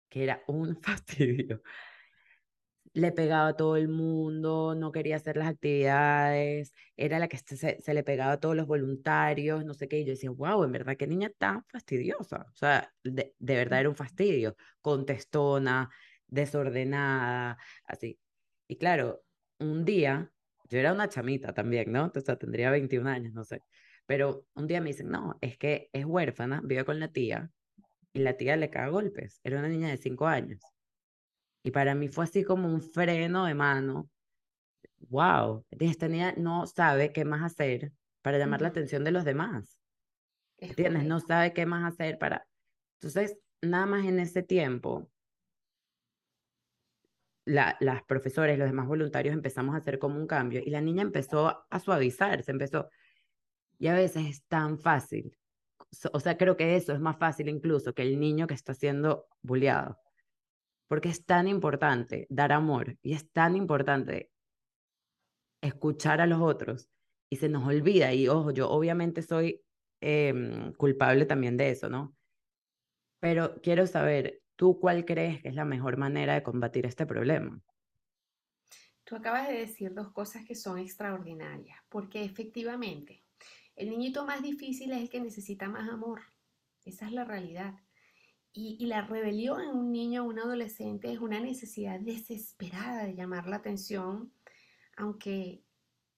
[0.09, 1.61] que era un fastidio
[2.93, 7.93] le pegaba a todo el mundo, no quería hacer las actividades, era la que se,
[7.93, 10.95] le pegaba a todos los voluntarios, no sé qué, y yo decía, wow, en verdad,
[10.97, 15.89] qué niña tan fastidiosa, o sea, de, de verdad era un fastidio, contestona,
[16.27, 18.19] desordenada, así.
[18.67, 19.23] Y claro,
[19.59, 20.31] un día,
[20.69, 22.11] yo era una chamita también, ¿no?
[22.15, 23.63] O sea, tendría 21 años, no sé,
[24.05, 27.51] pero un día me dicen, no, es que es huérfana, vive con la tía,
[28.13, 30.72] y la tía le caga golpes, era una niña de 5 años.
[31.63, 34.09] Y para mí fue así como un freno de mano.
[35.09, 39.79] Wow, esta niña no sabe qué más hacer para llamar la atención de los demás.
[40.57, 41.05] ¿Entiendes?
[41.05, 42.45] No sabe qué más hacer para...
[42.95, 45.09] Entonces, nada más en ese tiempo,
[47.45, 51.01] la, las profesores, los demás voluntarios empezamos a hacer como un cambio y la niña
[51.01, 52.89] empezó a suavizarse, empezó...
[53.77, 55.37] Y a veces es tan fácil.
[56.11, 59.27] O sea, creo que eso es más fácil incluso que el niño que está siendo
[59.41, 59.97] bulleado
[60.87, 64.29] porque es tan importante dar amor y es tan importante
[65.61, 66.89] escuchar a los otros
[67.29, 69.61] y se nos olvida, y ojo, yo obviamente soy
[70.01, 72.15] eh, culpable también de eso, ¿no?
[73.19, 77.59] Pero quiero saber, ¿tú cuál crees que es la mejor manera de combatir este problema?
[79.05, 83.23] Tú acabas de decir dos cosas que son extraordinarias, porque efectivamente
[83.75, 86.21] el niñito más difícil es el que necesita más amor.
[86.85, 87.73] Esa es la realidad.
[88.55, 93.47] Y, la rebelión en un niño o un adolescente es una necesidad desesperada de llamar
[93.47, 94.31] la atención,
[94.95, 95.63] aunque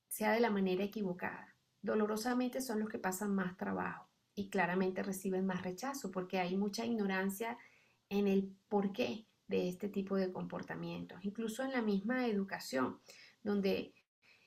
[0.10, 1.56] sea de la manera equivocada.
[1.82, 6.86] Dolorosamente son los que pasan más trabajo y claramente reciben más rechazo porque hay mucha
[6.86, 7.58] ignorancia
[8.10, 13.00] en el porqué de este tipo de comportamientos, incluso en la misma educación,
[13.44, 13.94] donde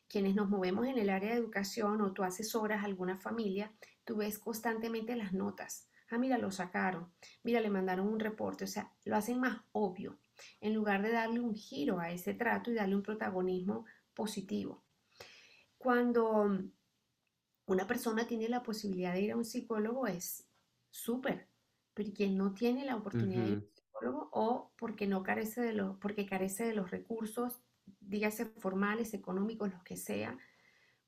[0.09, 3.73] quienes nos movemos en el área de educación o tú asesoras a alguna familia,
[4.05, 8.69] tú ves constantemente las notas ah, mira, lo sacaron, mira, le mandaron un reporte, o
[8.69, 10.19] sea, lo hacen más obvio,
[10.61, 14.85] en lugar de darle un giro a ese trato y darle un protagonismo positivo.
[15.77, 16.59] Cuando
[17.67, 20.47] una persona tiene la posibilidad de ir a un psicólogo es
[20.91, 21.49] súper,
[21.95, 25.61] pero quien no tiene la oportunidad de ir a un psicólogo o porque no carece
[25.61, 27.61] de los, porque carece de los recursos,
[28.01, 30.39] dígase formales, económicos, los que sea,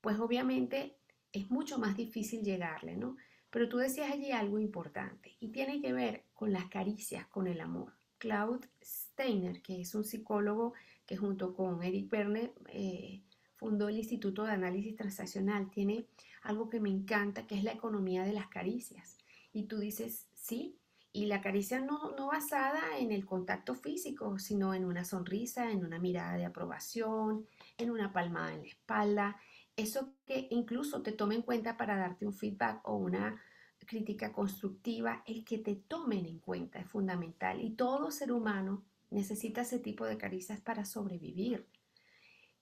[0.00, 0.98] pues obviamente
[1.32, 3.16] es mucho más difícil llegarle, ¿no?
[3.50, 7.60] Pero tú decías allí algo importante y tiene que ver con las caricias, con el
[7.60, 7.92] amor.
[8.18, 10.74] Claude Steiner, que es un psicólogo
[11.06, 13.22] que junto con Eric Verne eh,
[13.56, 16.06] fundó el Instituto de Análisis Transaccional, tiene
[16.42, 19.18] algo que me encanta, que es la economía de las caricias.
[19.52, 20.78] Y tú dices, sí,
[21.12, 25.84] y la caricia no, no basada en el contacto físico, sino en una sonrisa, en
[25.84, 27.46] una mirada de aprobación,
[27.78, 29.36] en una palmada en la espalda,
[29.80, 33.40] eso que incluso te tome en cuenta para darte un feedback o una
[33.86, 39.62] crítica constructiva, el que te tomen en cuenta es fundamental y todo ser humano necesita
[39.62, 41.66] ese tipo de caricias para sobrevivir.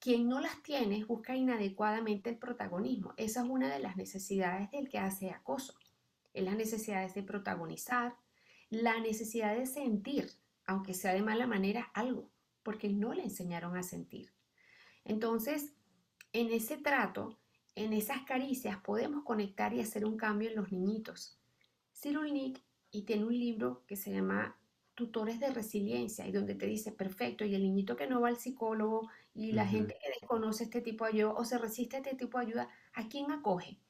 [0.00, 3.14] Quien no las tiene busca inadecuadamente el protagonismo.
[3.16, 5.74] Esa es una de las necesidades del que hace acoso.
[6.33, 8.16] Es la necesidad de protagonizar,
[8.70, 10.31] la necesidad de sentir,
[10.66, 12.31] aunque sea de mala manera, algo,
[12.62, 14.33] porque no le enseñaron a sentir.
[15.04, 15.74] Entonces,
[16.38, 17.37] en ese trato,
[17.74, 21.37] en esas caricias, podemos conectar y hacer un cambio en los niñitos.
[21.92, 24.57] Cyril y tiene un libro que se llama
[24.94, 28.37] Tutores de Resiliencia y donde te dice, perfecto, y el niñito que no va al
[28.37, 32.14] psicólogo y la gente que desconoce este tipo de ayuda o se resiste a este
[32.14, 33.81] tipo de ayuda, ¿a quién acoge?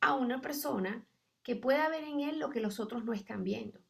[0.00, 1.04] A una persona
[1.42, 3.80] que pueda ver en él lo que los otros no están viendo.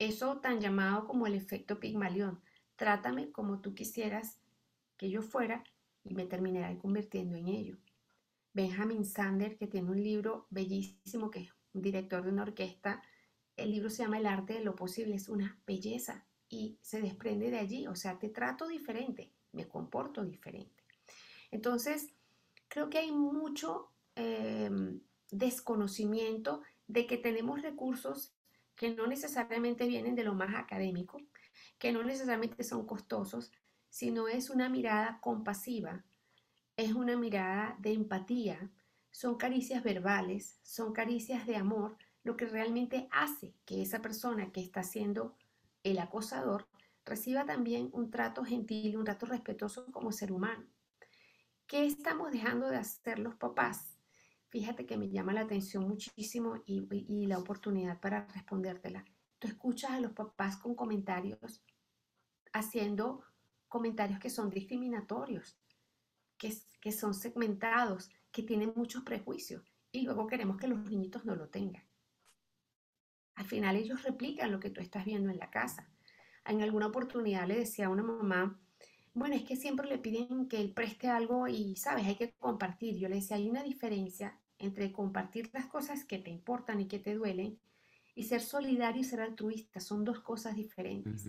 [0.00, 2.40] Eso tan llamado como el efecto Pigmalión.
[2.74, 4.40] Trátame como tú quisieras
[4.96, 5.62] que yo fuera
[6.04, 7.78] y me terminaré convirtiendo en ello.
[8.52, 13.02] Benjamin Sander, que tiene un libro bellísimo, que es un director de una orquesta,
[13.56, 17.50] el libro se llama El arte de lo posible, es una belleza y se desprende
[17.50, 20.84] de allí, o sea, te trato diferente, me comporto diferente.
[21.50, 22.12] Entonces,
[22.68, 28.34] creo que hay mucho em, desconocimiento de que tenemos recursos
[28.76, 31.20] que no necesariamente vienen de lo más académico,
[31.78, 33.52] que no necesariamente son costosos,
[33.92, 36.02] sino es una mirada compasiva,
[36.78, 38.70] es una mirada de empatía,
[39.10, 44.62] son caricias verbales, son caricias de amor, lo que realmente hace que esa persona que
[44.62, 45.36] está siendo
[45.82, 46.68] el acosador
[47.04, 50.64] reciba también un trato gentil, un trato respetuoso como ser humano.
[51.66, 53.98] ¿Qué estamos dejando de hacer los papás?
[54.48, 59.04] Fíjate que me llama la atención muchísimo y, la oportunidad para respondértela.
[59.38, 61.62] Tú escuchas a los papás con comentarios
[62.54, 63.22] haciendo
[63.72, 65.56] comentarios que son discriminatorios,
[66.36, 71.48] que, son segmentados, que tienen muchos prejuicios y luego queremos que los niñitos no lo
[71.48, 71.82] tengan.
[73.34, 75.88] Al final ellos replican lo que tú estás viendo en la casa.
[76.44, 78.60] En alguna oportunidad le decía a una mamá,
[79.14, 82.98] bueno, es que siempre le piden que él preste algo y, sabes, hay que compartir.
[82.98, 86.98] Yo le decía, hay una diferencia entre compartir las cosas que te importan y que
[86.98, 87.58] te duelen
[88.14, 89.80] y ser solidario y ser altruista.
[89.80, 91.26] Son dos cosas diferentes.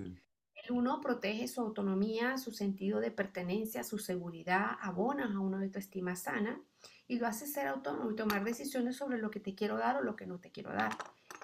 [0.69, 6.62] Uno protege su autonomía, su sentido de pertenencia, su seguridad, abona a una autoestima sana
[7.06, 10.04] y lo hace ser autónomo y tomar decisiones sobre lo que te quiero dar o
[10.04, 10.95] lo que no te quiero dar.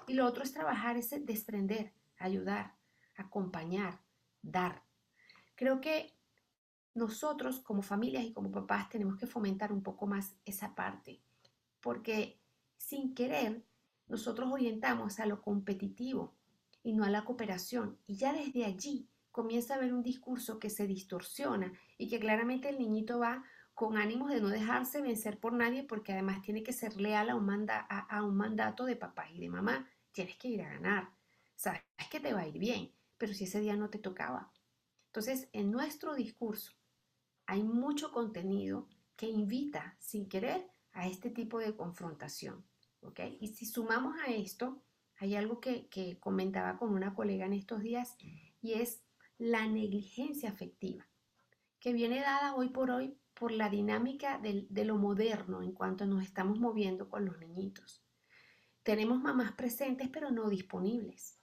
[0.06, 2.74] Y lo otro es trabajar ese desprender, ayudar,
[3.16, 4.00] acompañar,
[4.40, 4.82] dar.
[5.54, 6.14] Creo que
[6.94, 11.20] nosotros como familias y como papás tenemos que fomentar un poco más esa parte,
[11.80, 12.40] porque
[12.78, 13.62] sin querer
[14.08, 16.34] nosotros orientamos a lo competitivo
[16.82, 17.98] y no a la cooperación.
[18.06, 22.68] Y ya desde allí comienza a haber un discurso que se distorsiona y que claramente
[22.68, 26.72] el niñito va con ánimos de no dejarse vencer por nadie porque además tiene que
[26.72, 29.88] ser leal a un, un mandato de papá y de mamá.
[30.12, 31.10] Tienes que ir a ganar.
[31.54, 34.52] Sabes que te va a ir bien, pero si ese día no te tocaba.
[35.06, 36.72] Entonces, en nuestro discurso
[37.46, 42.64] hay mucho contenido que invita sin querer a este tipo de confrontación.
[43.02, 43.38] ¿okay?
[43.40, 44.82] Y si sumamos a esto,
[45.20, 48.16] hay algo que, que comentaba con una colega en estos días
[48.62, 49.02] y es
[49.36, 51.06] la negligencia afectiva,
[51.78, 56.06] que viene dada hoy por hoy por la dinámica de, de lo moderno en cuanto
[56.06, 58.02] nos estamos moviendo con los niñitos.
[58.82, 61.38] Tenemos mamás presentes pero no disponibles.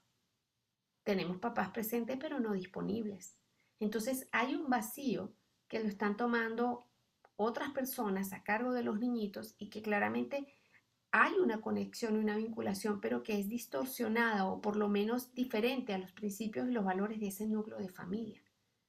[1.04, 3.38] Tenemos papás presentes pero no disponibles.
[3.80, 5.36] Entonces hay un vacío
[5.68, 6.90] que lo están tomando
[7.36, 10.57] otras personas a cargo de los niñitos y que claramente
[11.12, 15.94] hay una conexión y una vinculación, pero que es distorsionada o por lo menos diferente
[15.94, 18.42] a los principios y los valores de ese núcleo de familia.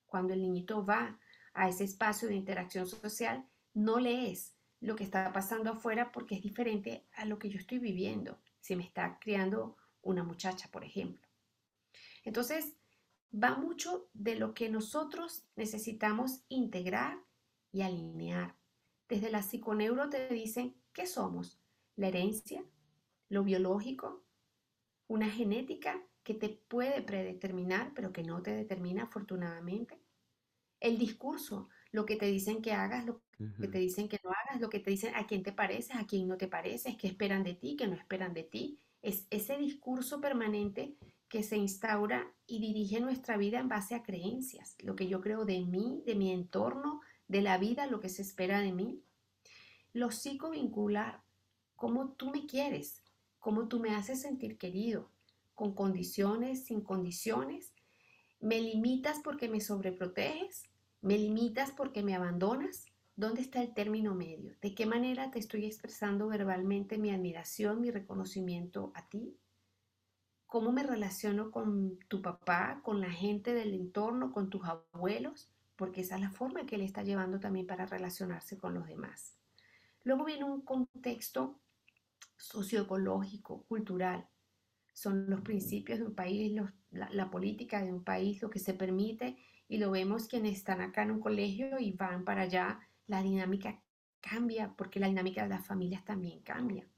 [0.07, 1.19] Cuando el niñito va
[1.55, 6.43] a ese espacio de interacción social, no lees lo que está pasando afuera porque es
[6.43, 11.29] diferente a lo que yo estoy viviendo, si me está criando una muchacha, por ejemplo.
[12.25, 12.75] Entonces,
[13.33, 17.19] va mucho de lo que nosotros necesitamos integrar
[17.73, 18.57] y alinear.
[19.09, 21.61] Desde la psiconeuro te dicen, ¿qué somos?
[21.99, 22.65] La herencia,
[23.29, 24.25] lo biológico,
[25.09, 30.01] una genética que te puede predeterminar, pero que no te determina afortunadamente.
[30.81, 33.21] El discurso, lo que te dicen que hagas, lo
[33.61, 36.07] que te dicen que no hagas, lo que te dicen a quién te pareces, a
[36.07, 38.79] quién no te pareces, qué esperan de ti, qué no esperan de ti.
[39.03, 40.97] Es ese discurso permanente
[41.29, 45.45] que se instaura y dirige nuestra vida en base a creencias, lo que yo creo
[45.45, 49.03] de mí, de mi entorno, de la vida, lo que se espera de mí.
[49.93, 51.23] Lo psicovincular,
[51.79, 53.01] cómo tú me quieres,
[53.39, 55.09] cómo tú me haces sentir querido,
[55.55, 57.73] con condiciones, sin condiciones.
[58.41, 60.65] ¿Me limitas porque me sobreproteges?
[61.01, 62.85] ¿Me limitas porque me abandonas?
[63.15, 64.57] ¿Dónde está el término medio?
[64.61, 69.37] ¿De qué manera te estoy expresando verbalmente mi admiración, mi reconocimiento a ti?
[70.47, 75.49] ¿Cómo me relaciono con tu papá, con la gente del entorno, con tus abuelos?
[75.77, 79.37] Porque esa es la forma que él está llevando también para relacionarse con los demás.
[80.03, 81.61] Luego viene un contexto
[82.49, 84.27] socioecológico, cultural.
[84.93, 89.37] Son los principios de un país, la, política de un país, lo que se permite
[89.69, 93.81] y lo vemos quienes están acá en un colegio y van para allá, la dinámica
[94.21, 96.89] cambia porque la dinámica de las familias también cambia.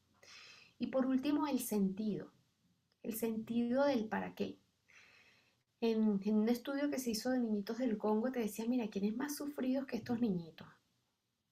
[0.79, 2.33] Y por último, el sentido,
[3.03, 4.59] el sentido del para qué.
[5.81, 9.17] En, en, un estudio que se hizo de niñitos del Congo te decía, mira, ¿quiénes
[9.17, 10.69] más sufridos que estos niñitos?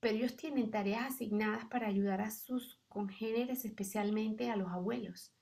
[0.00, 5.32] Pero ellos tienen tareas asignadas para ayudar a sus congéneres, especialmente a los abuelos.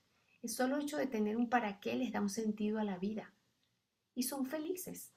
[0.43, 3.33] El solo hecho de tener un para qué les da un sentido a la vida
[4.13, 5.11] y son felices.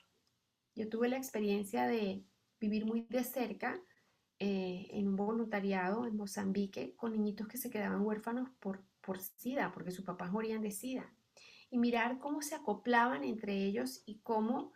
[0.74, 2.24] Yo tuve la experiencia de
[2.58, 3.78] vivir muy de cerca
[4.38, 9.70] eh, en un voluntariado en Mozambique con niñitos que se quedaban huérfanos por, por SIDA,
[9.70, 11.12] porque sus papás morían de SIDA.
[11.68, 14.72] Y mirar cómo se acoplaban entre ellos y cómo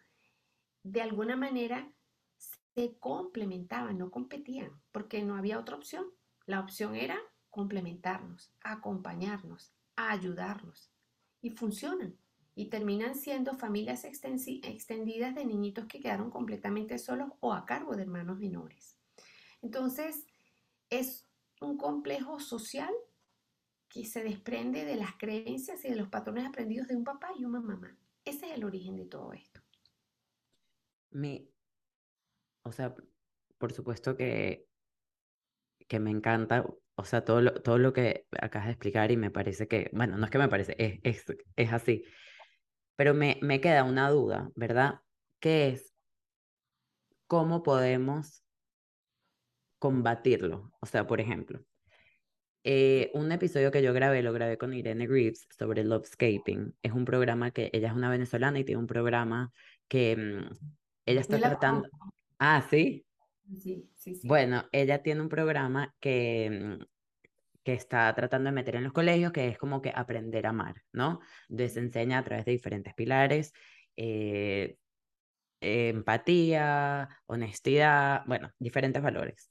[0.83, 1.91] de alguna manera
[2.75, 6.05] se complementaban, no competían, porque no había otra opción.
[6.45, 7.19] La opción era
[7.55, 10.91] complementarnos, acompañarnos, ayudarnos.
[11.41, 12.19] Y funcionan.
[12.57, 18.03] Y terminan siendo familias extendidas de niñitos que quedaron completamente solos o a cargo de
[18.03, 18.99] hermanos menores.
[19.63, 20.27] Entonces,
[20.91, 21.29] es
[21.61, 22.93] un complejo social
[23.89, 27.45] que se desprende de las creencias y de los patrones aprendidos de un papá y
[27.45, 27.97] una mamá.
[28.25, 29.61] Ese es el origen de todo esto.
[31.11, 31.47] Me,
[32.63, 32.95] o sea,
[33.59, 34.69] por supuesto que,
[35.87, 36.65] que me encanta,
[36.97, 40.17] o sea, todo lo, todo lo que acabas de explicar y me parece que, bueno,
[40.17, 41.25] no es que me parece, es, es,
[41.57, 42.05] es así,
[42.97, 45.01] pero me, me queda una duda, ¿verdad?
[45.41, 45.95] ¿Qué es
[47.27, 48.45] cómo podemos
[49.79, 50.73] combatirlo?
[50.81, 51.65] O sea, por ejemplo,
[52.67, 56.75] eh, un episodio que yo grabé, lo grabé con Irene Reeves sobre Lovescaping.
[56.83, 59.53] Es un programa que ella es una venezolana y tiene un programa
[59.87, 60.55] que mm,
[61.05, 61.89] ella está tratando.
[62.39, 63.05] Ah, sí.
[63.47, 64.27] Sí, sí, sí.
[64.27, 66.85] Bueno, ella tiene un programa que, mm,
[67.65, 70.83] que está tratando de meter en los colegios, que es como que aprender a amar,
[70.93, 71.21] ¿no?
[71.49, 73.53] Entonces se enseña a través de diferentes pilares,
[73.97, 74.77] eh,
[75.61, 79.51] empatía, honestidad, bueno, diferentes valores.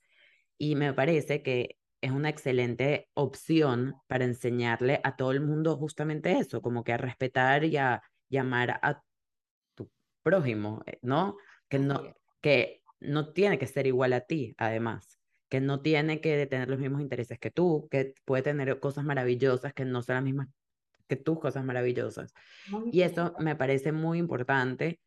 [0.58, 6.34] Y me parece que es una excelente opción para enseñarle a todo el mundo justamente
[6.34, 9.04] eso, como que a respetar y a, llamar amar a
[9.76, 9.90] tu
[10.24, 11.38] prójimo, eh, ¿no?
[11.70, 16.46] Que no, que no tiene que ser igual a ti, además, que no tiene que
[16.48, 20.24] tener los mismos intereses que tú, que puede tener cosas maravillosas que no son las
[20.24, 20.48] mismas
[21.08, 22.34] que tus cosas maravillosas.
[22.92, 25.00] y eso me parece muy importante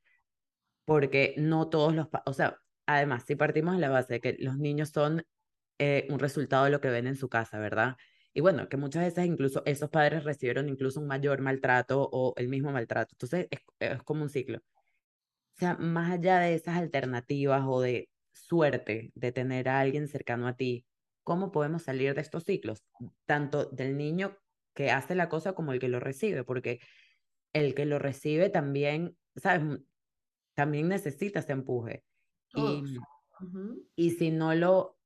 [0.85, 4.57] porque no todos los, o sea, además, si partimos de la base de que los
[4.59, 5.25] niños son
[5.79, 7.97] eh, un resultado de lo que ven en su casa, ¿verdad?
[8.33, 12.49] Y bueno, que muchas veces incluso esos padres recibieron incluso un mayor maltrato o el
[12.49, 13.15] mismo maltrato.
[13.15, 14.61] Entonces es, es como un ciclo.
[15.57, 20.49] O sea, más allá de esas alternativas o de suerte de tener a alguien cercano
[20.49, 20.85] a ti,
[21.25, 22.85] ¿cómo podemos salir de estos ciclos?
[23.25, 24.37] Tanto del niño
[24.75, 26.81] que hace la cosa como el que lo recibe, porque
[27.55, 29.81] el que lo recibe también, ¿sabes?
[30.55, 32.05] También necesita ese empuje.
[32.55, 32.83] Y,
[33.95, 34.99] y si no lo,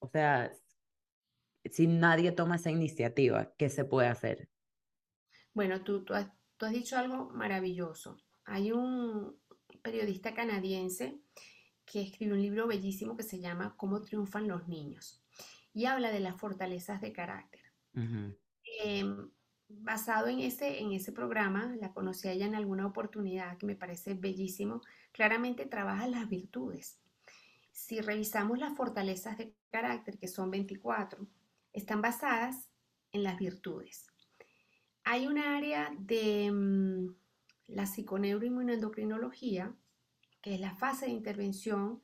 [0.00, 0.52] o sea,
[1.64, 4.50] si nadie toma esa iniciativa, ¿qué se puede hacer?
[5.54, 8.18] Bueno, tú, tú, has, tú has dicho algo maravilloso.
[8.44, 9.36] Hay un
[9.82, 11.18] periodista canadiense
[11.84, 15.22] que escribió un libro bellísimo que se llama Cómo triunfan los niños
[15.72, 17.62] y habla de las fortalezas de carácter.
[18.82, 19.30] Em,
[19.68, 23.76] basado en ese, en ese programa, la conocí a ella en alguna oportunidad que me
[23.76, 24.80] parece bellísimo,
[25.12, 26.98] claramente trabaja las virtudes.
[27.72, 31.26] Si revisamos las fortalezas de carácter, que son 24,
[31.72, 32.70] están basadas
[33.12, 34.06] en las virtudes.
[35.02, 37.12] Hay un área de...
[37.66, 39.74] La psiconeuroinmunoendocrinología,
[40.42, 42.02] que es la fase de intervención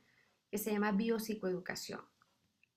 [0.50, 2.00] que se llama biopsicoeducación.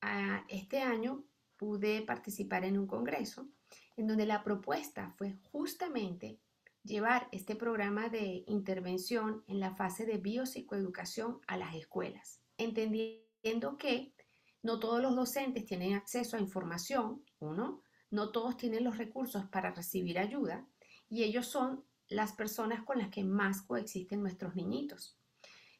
[0.02, 1.24] Ah, este año
[1.58, 3.48] pude participar en un congreso
[3.96, 6.40] en donde la propuesta fue justamente
[6.84, 14.14] llevar este programa de intervención en la fase de biopsicoeducación a las escuelas, entendiendo que
[14.62, 19.74] no todos los docentes tienen acceso a información, uno, no todos tienen los recursos para
[19.74, 20.68] recibir ayuda
[21.10, 21.84] y ellos son
[22.14, 25.18] las personas con las que más coexisten nuestros niñitos.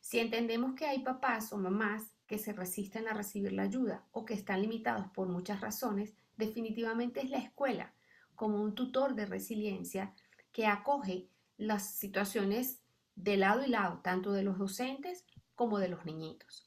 [0.02, 4.26] Si entendemos que hay papás o mamás que se resisten a recibir la ayuda o
[4.26, 7.94] que están limitados por muchas razones, definitivamente es la escuela
[8.36, 10.14] como un tutor de resiliencia
[10.52, 12.82] que acoge las situaciones
[13.16, 15.26] de lado y lado, tanto de los docentes
[15.56, 16.66] como de los niñitos.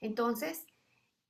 [0.00, 0.66] Entonces,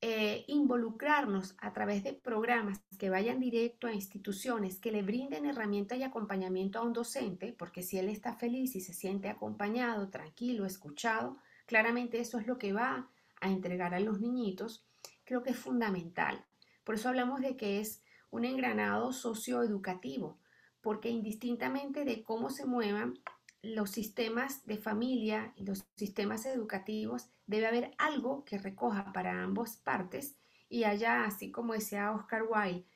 [0.03, 5.99] eh, involucrarnos a través de programas que vayan directo a instituciones que le brinden herramientas
[5.99, 10.65] y acompañamiento a un docente, porque si él está feliz y se siente acompañado, tranquilo,
[10.65, 11.37] escuchado,
[11.67, 13.11] claramente eso es lo que va
[13.43, 14.87] a entregar a los niñitos,
[15.25, 16.47] creo que es fundamental.
[16.83, 20.39] Por eso hablamos de que es un engranado socioeducativo,
[20.81, 23.19] porque indistintamente de cómo se muevan
[23.63, 29.77] los sistemas de familia y los sistemas educativos, debe haber algo que recoja para ambas
[29.77, 30.37] partes
[30.69, 32.87] y haya, así como decía Oscar Wilde,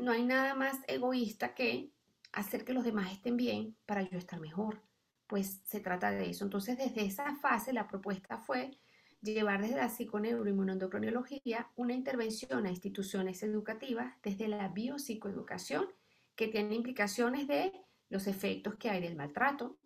[0.00, 1.90] no hay nada más egoísta que
[2.32, 4.82] hacer que los demás estén bien para yo estar mejor.
[5.26, 6.44] Pues se trata de eso.
[6.44, 8.78] Entonces, desde esa fase, la propuesta fue
[9.22, 15.86] llevar desde la psiconeuroinmunendocrinología una intervención a instituciones educativas desde la biopsicoeducación
[16.36, 17.72] que tiene implicaciones de
[18.14, 19.76] los efectos que hay del maltrato,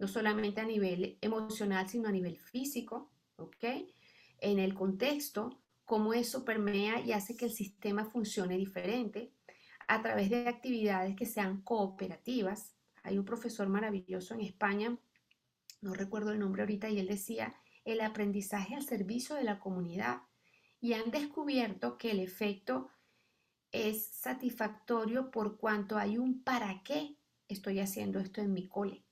[0.00, 3.64] no solamente a nivel emocional, sino a nivel físico, ¿ok?
[4.38, 9.32] En el contexto, cómo eso permea y hace que el sistema funcione diferente
[9.86, 12.74] a través de actividades que sean cooperativas.
[13.04, 14.98] Hay un profesor maravilloso en España,
[15.80, 17.54] no recuerdo el nombre ahorita, y él decía,
[17.84, 20.22] el aprendizaje al servicio de la comunidad.
[20.80, 22.90] Y han descubierto que el efecto
[23.70, 27.19] es satisfactorio por cuanto hay un para qué
[27.54, 29.04] estoy haciendo esto en mi cole.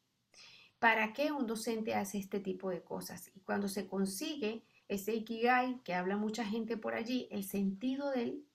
[0.78, 3.30] ¿Para qué un docente hace este tipo de cosas?
[3.34, 8.22] Y cuando se consigue ese ikigai que habla mucha gente por allí, el sentido de
[8.22, 8.46] él,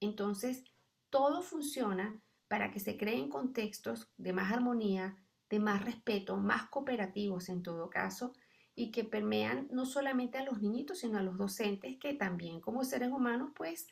[0.00, 0.64] entonces
[1.10, 5.16] todo funciona para que se creen contextos de más armonía,
[5.50, 8.32] de más respeto, más cooperativos en todo caso,
[8.74, 12.84] y que permean no solamente a los niñitos, sino a los docentes que también como
[12.84, 13.88] seres humanos pues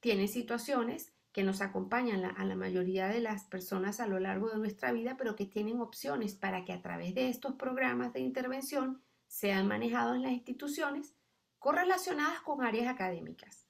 [0.00, 4.58] tienen situaciones que nos acompañan a la mayoría de las personas a lo largo de
[4.58, 9.02] nuestra vida, pero que tienen opciones para que a través de estos programas de intervención
[9.26, 11.16] sean manejados en las instituciones
[11.58, 13.66] correlacionadas con áreas académicas.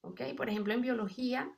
[0.00, 0.22] ¿ok?
[0.36, 1.56] Por ejemplo, en biología,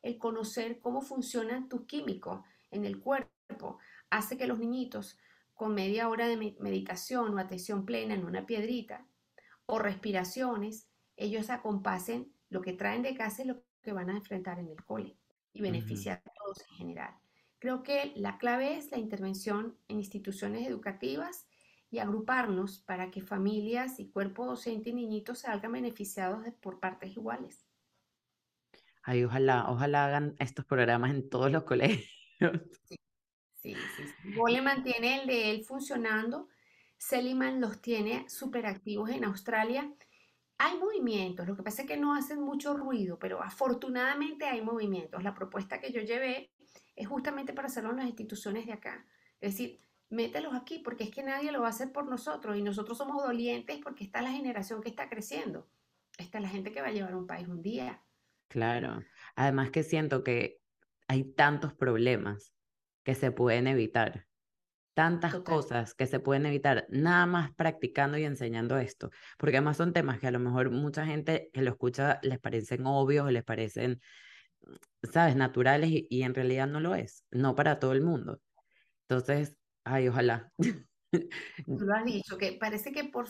[0.00, 2.40] el conocer cómo funcionan tus químicos
[2.70, 3.78] en el cuerpo
[4.08, 5.18] hace que los niñitos
[5.52, 9.06] con media hora de meditación o atención plena en una piedrita
[9.66, 14.58] o respiraciones, ellos acompasen lo que traen de casa y lo que van a enfrentar
[14.58, 15.16] en el cole
[15.52, 17.14] y beneficiar a todos en general.
[17.60, 21.46] Creo que la clave es la intervención en instituciones educativas
[21.88, 27.64] y agruparnos para que familias y cuerpo docente y niñitos salgan beneficiados por partes iguales.
[29.04, 32.08] Ay, ojalá, ojalá hagan estos programas en todos los colegios.
[32.88, 32.96] Sí.
[33.54, 34.60] Sí, sí, sí.
[34.62, 36.48] mantiene el de él funcionando.
[36.98, 39.92] Seliman los tiene súper activos en Australia.
[40.58, 45.22] Hay movimientos, lo que pasa es que no hacen mucho ruido, pero afortunadamente hay movimientos.
[45.22, 46.50] La propuesta que yo llevé
[46.94, 49.06] es justamente para hacerlo en las instituciones de acá.
[49.40, 52.62] Es decir, mételos aquí porque es que nadie lo va a hacer por nosotros y
[52.62, 55.68] nosotros somos dolientes porque está la generación que está creciendo.
[56.18, 58.02] Está la gente que va a llevar un país un día.
[58.48, 59.02] Claro.
[59.34, 60.62] Además que siento que
[61.08, 62.54] hay tantos problemas
[63.04, 64.25] que se pueden evitar.
[64.96, 69.10] Tantas cosas que se pueden evitar nada más practicando y enseñando esto.
[69.36, 72.86] Porque además son temas que a lo mejor mucha gente que lo escucha les parecen
[72.86, 74.00] obvios, les parecen,
[75.02, 77.26] sabes, naturales y, en realidad no lo es.
[77.30, 78.40] No para todo el mundo.
[79.02, 80.50] Entonces, ay, ojalá.
[80.56, 81.28] Tú
[81.66, 83.26] lo has dicho, que parece que por,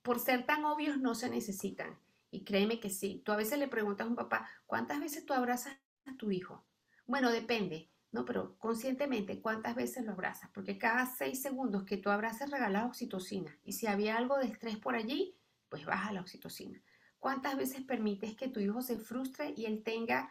[0.00, 1.98] por ser tan obvios no se necesitan.
[2.30, 3.20] Y créeme que sí.
[3.26, 6.64] Tú a veces le preguntas a un papá, ¿cuántas veces tú abrazas a tu hijo?
[7.04, 7.91] Bueno, depende.
[8.12, 10.50] No, pero conscientemente, ¿cuántas veces lo abrazas?
[10.52, 13.58] Porque cada seis segundos que tú abrazas regalas oxitocina.
[13.64, 15.38] Y si había algo de estrés por allí,
[15.70, 16.82] pues baja la oxitocina.
[17.18, 20.30] ¿Cuántas veces permites que tu hijo se frustre y él tenga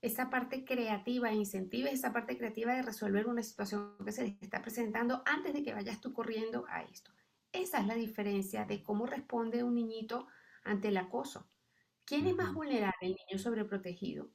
[0.00, 4.38] esa parte creativa e incentiva esa parte creativa de resolver una situación que se le
[4.40, 7.12] está presentando antes de que vayas tú corriendo a esto?
[7.52, 10.26] Esa es la diferencia de cómo responde un niñito
[10.64, 11.48] ante el acoso.
[12.04, 12.96] ¿Quién es más vulnerable?
[13.02, 14.30] El niño sobreprotegido.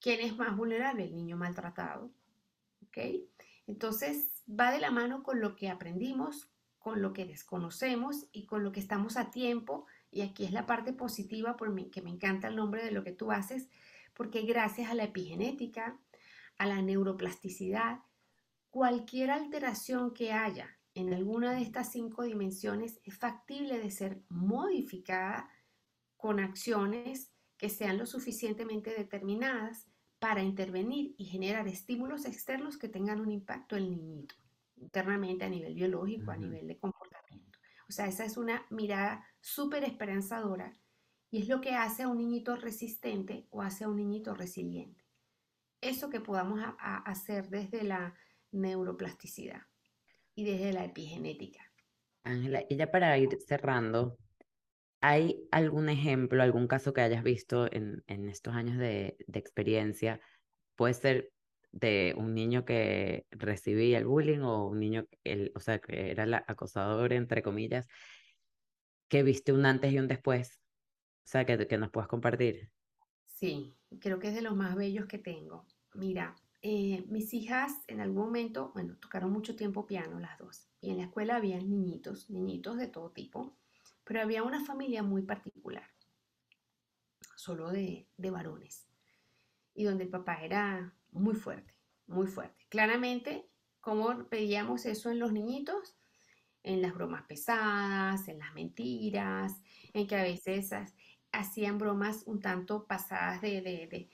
[0.00, 1.04] ¿Quién es más vulnerable?
[1.04, 2.10] El niño maltratado.
[3.66, 8.64] Entonces va de la mano con lo que aprendimos, con lo que desconocemos y con
[8.64, 9.86] lo que estamos a tiempo.
[10.10, 13.04] Y aquí es la parte positiva, por mí, que me encanta el nombre de lo
[13.04, 13.68] que tú haces,
[14.14, 15.98] porque gracias a la epigenética,
[16.58, 18.00] a la neuroplasticidad,
[18.70, 25.48] cualquier alteración que haya en alguna de estas cinco dimensiones es factible de ser modificada
[26.16, 29.86] con acciones que sean lo suficientemente determinadas
[30.22, 34.36] para intervenir y generar estímulos externos que tengan un impacto en el niñito,
[34.76, 37.58] internamente a nivel biológico, a nivel de comportamiento.
[37.88, 40.78] O sea, esa es una mirada súper esperanzadora
[41.28, 45.04] y es lo que hace a un niñito resistente o hace a un niñito resiliente.
[45.80, 48.14] Eso que podamos hacer desde la
[48.52, 49.62] neuroplasticidad
[50.36, 51.64] y desde la epigenética.
[52.22, 54.16] Ángela, y ya para ir cerrando,
[55.04, 60.20] ¿Hay algún ejemplo, algún caso que hayas visto en, estos años de, experiencia?
[60.76, 61.32] Puede ser
[61.72, 66.22] de un niño que recibía el bullying o un niño, el, o sea, que era
[66.22, 67.88] el acosador, entre comillas,
[69.08, 70.60] que viste un antes y un después.
[71.24, 72.70] O sea, que, que nos puedas compartir.
[73.26, 75.66] Sí, creo que es de los más bellos que tengo.
[75.94, 80.68] Mira, eh, mis hijas en algún momento, bueno, tocaron mucho tiempo piano las dos.
[80.80, 83.58] Y en la escuela había niñitos, niñitos de todo tipo
[84.12, 85.88] pero había una familia muy particular,
[87.34, 88.86] solo de, varones,
[89.72, 91.74] y donde el papá era muy fuerte,
[92.08, 92.66] muy fuerte.
[92.68, 93.48] Claramente,
[93.80, 95.96] ¿cómo veíamos eso en los niñitos?
[96.62, 99.54] En las bromas pesadas, en las mentiras,
[99.94, 100.72] en que a veces
[101.32, 104.10] hacían bromas un tanto pasadas de, de,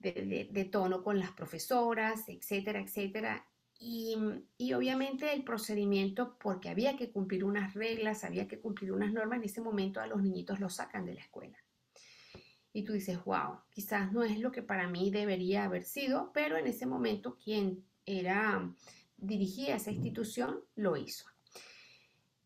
[0.00, 3.49] de, de, tono con las profesoras, etcétera, etcétera.
[3.80, 4.14] Y,
[4.58, 9.38] y, obviamente el procedimiento, porque había que cumplir unas reglas, había que cumplir unas normas,
[9.38, 11.56] en ese momento a los niñitos los sacan de la escuela.
[12.72, 16.56] Y tú dices, wow, quizás no es lo que para mí debería haber sido, pero
[16.56, 18.70] en ese momento quien era
[19.16, 21.26] dirigía esa institución lo hizo.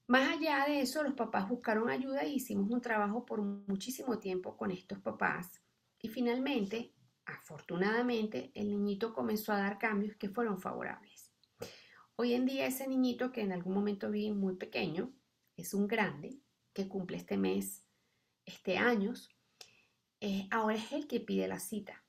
[0.07, 4.57] Más allá de eso, los papás buscaron ayuda y hicimos un trabajo por muchísimo tiempo
[4.57, 5.63] con estos papás.
[5.99, 6.93] Y finalmente,
[7.25, 11.14] afortunadamente, el niñito comenzó a dar cambios que fueron favorables.
[12.17, 15.13] Hoy en día ese niñito que en algún momento vi muy pequeño,
[15.57, 16.39] es un grande
[16.73, 17.85] que cumple este mes,
[18.45, 19.31] este años,
[20.21, 22.05] eh, ahora es el que pide la cita.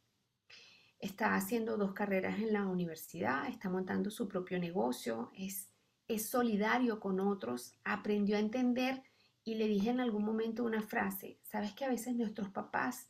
[0.99, 5.75] Está haciendo dos carreras en la universidad, está montando su propio negocio, es
[6.07, 9.03] es solidario con otros, aprendió a entender
[9.43, 13.09] y le dije en algún momento una frase, sabes que a veces nuestros papás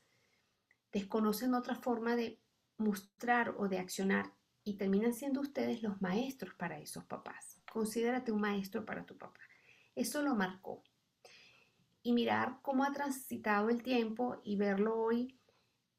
[0.92, 2.40] desconocen otra forma de
[2.78, 4.34] mostrar o de accionar
[4.66, 7.62] y terminan siendo ustedes los maestros para esos papás.
[7.72, 9.40] Considérate un maestro para tu papá.
[9.96, 10.84] Eso lo marcó.
[12.02, 15.40] Y mirar cómo ha transitado el tiempo y verlo hoy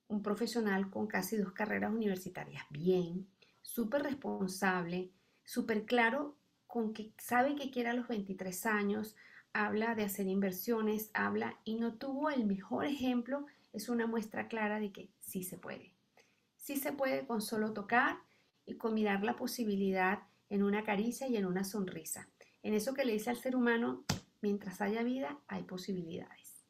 [0.09, 3.29] un profesional con casi dos carreras universitarias bien,
[3.63, 5.13] súper responsable,
[5.45, 6.37] súper claro
[6.67, 9.17] con que sabe que quiere a los 23 años,
[9.53, 14.81] habla de hacer inversiones, habla y no tuvo el mejor ejemplo, es una muestra clara
[14.81, 15.95] de que sí se puede.
[16.57, 18.19] Sí se puede con solo tocar
[18.67, 22.29] y con mirar la posibilidad en una caricia y en una sonrisa.
[22.63, 24.05] En eso que le dice al ser humano,
[24.43, 26.67] mientras haya vida, hay posibilidades.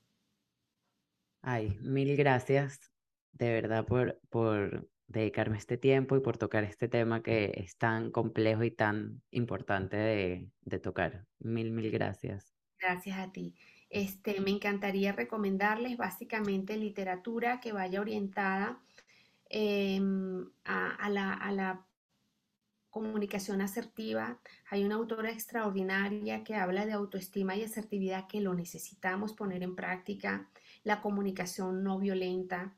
[1.42, 2.92] Ay, mil gracias
[3.32, 8.10] de verdad por, por dedicarme este tiempo y por tocar este tema que es tan
[8.10, 11.26] complejo y tan importante de, tocar.
[11.38, 12.52] Mil, mil gracias.
[12.78, 13.54] Gracias a ti.
[13.88, 18.82] Este, me encantaría recomendarles básicamente literatura que vaya orientada
[19.48, 21.85] em, a, la, a, la,
[22.96, 24.38] comunicación asertiva.
[24.70, 29.76] Hay una autora extraordinaria que habla de autoestima y asertividad que lo necesitamos poner en
[29.76, 30.48] práctica.
[30.82, 32.72] La comunicación no violenta.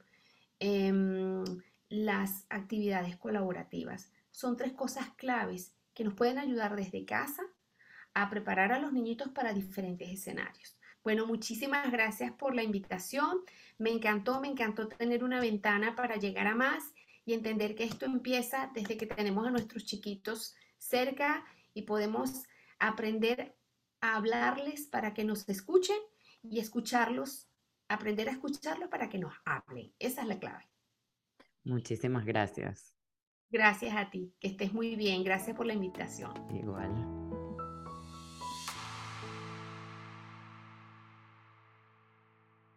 [0.59, 1.45] Em,
[1.89, 4.11] las actividades colaborativas.
[4.33, 7.45] Son tres cosas claves que nos pueden ayudar desde casa
[8.12, 10.77] a preparar a los niñitos para diferentes escenarios.
[11.05, 13.39] Bueno, muchísimas gracias por la invitación.
[13.79, 16.93] Me encantó, me encantó tener una ventana para llegar a más
[17.29, 22.45] y entender que esto empieza desde que tenemos a nuestros chiquitos cerca y podemos
[22.79, 23.55] aprender
[24.01, 25.99] a hablarles para que nos escuchen
[26.43, 27.51] y escucharlos,
[27.87, 29.93] aprender a escucharlos para que nos hablen.
[29.99, 30.70] Esa es la clave.
[31.64, 32.97] Muchísimas gracias.
[33.51, 35.22] Gracias a ti, que estés muy bien.
[35.22, 36.33] Gracias por la invitación.
[36.51, 37.18] Igual.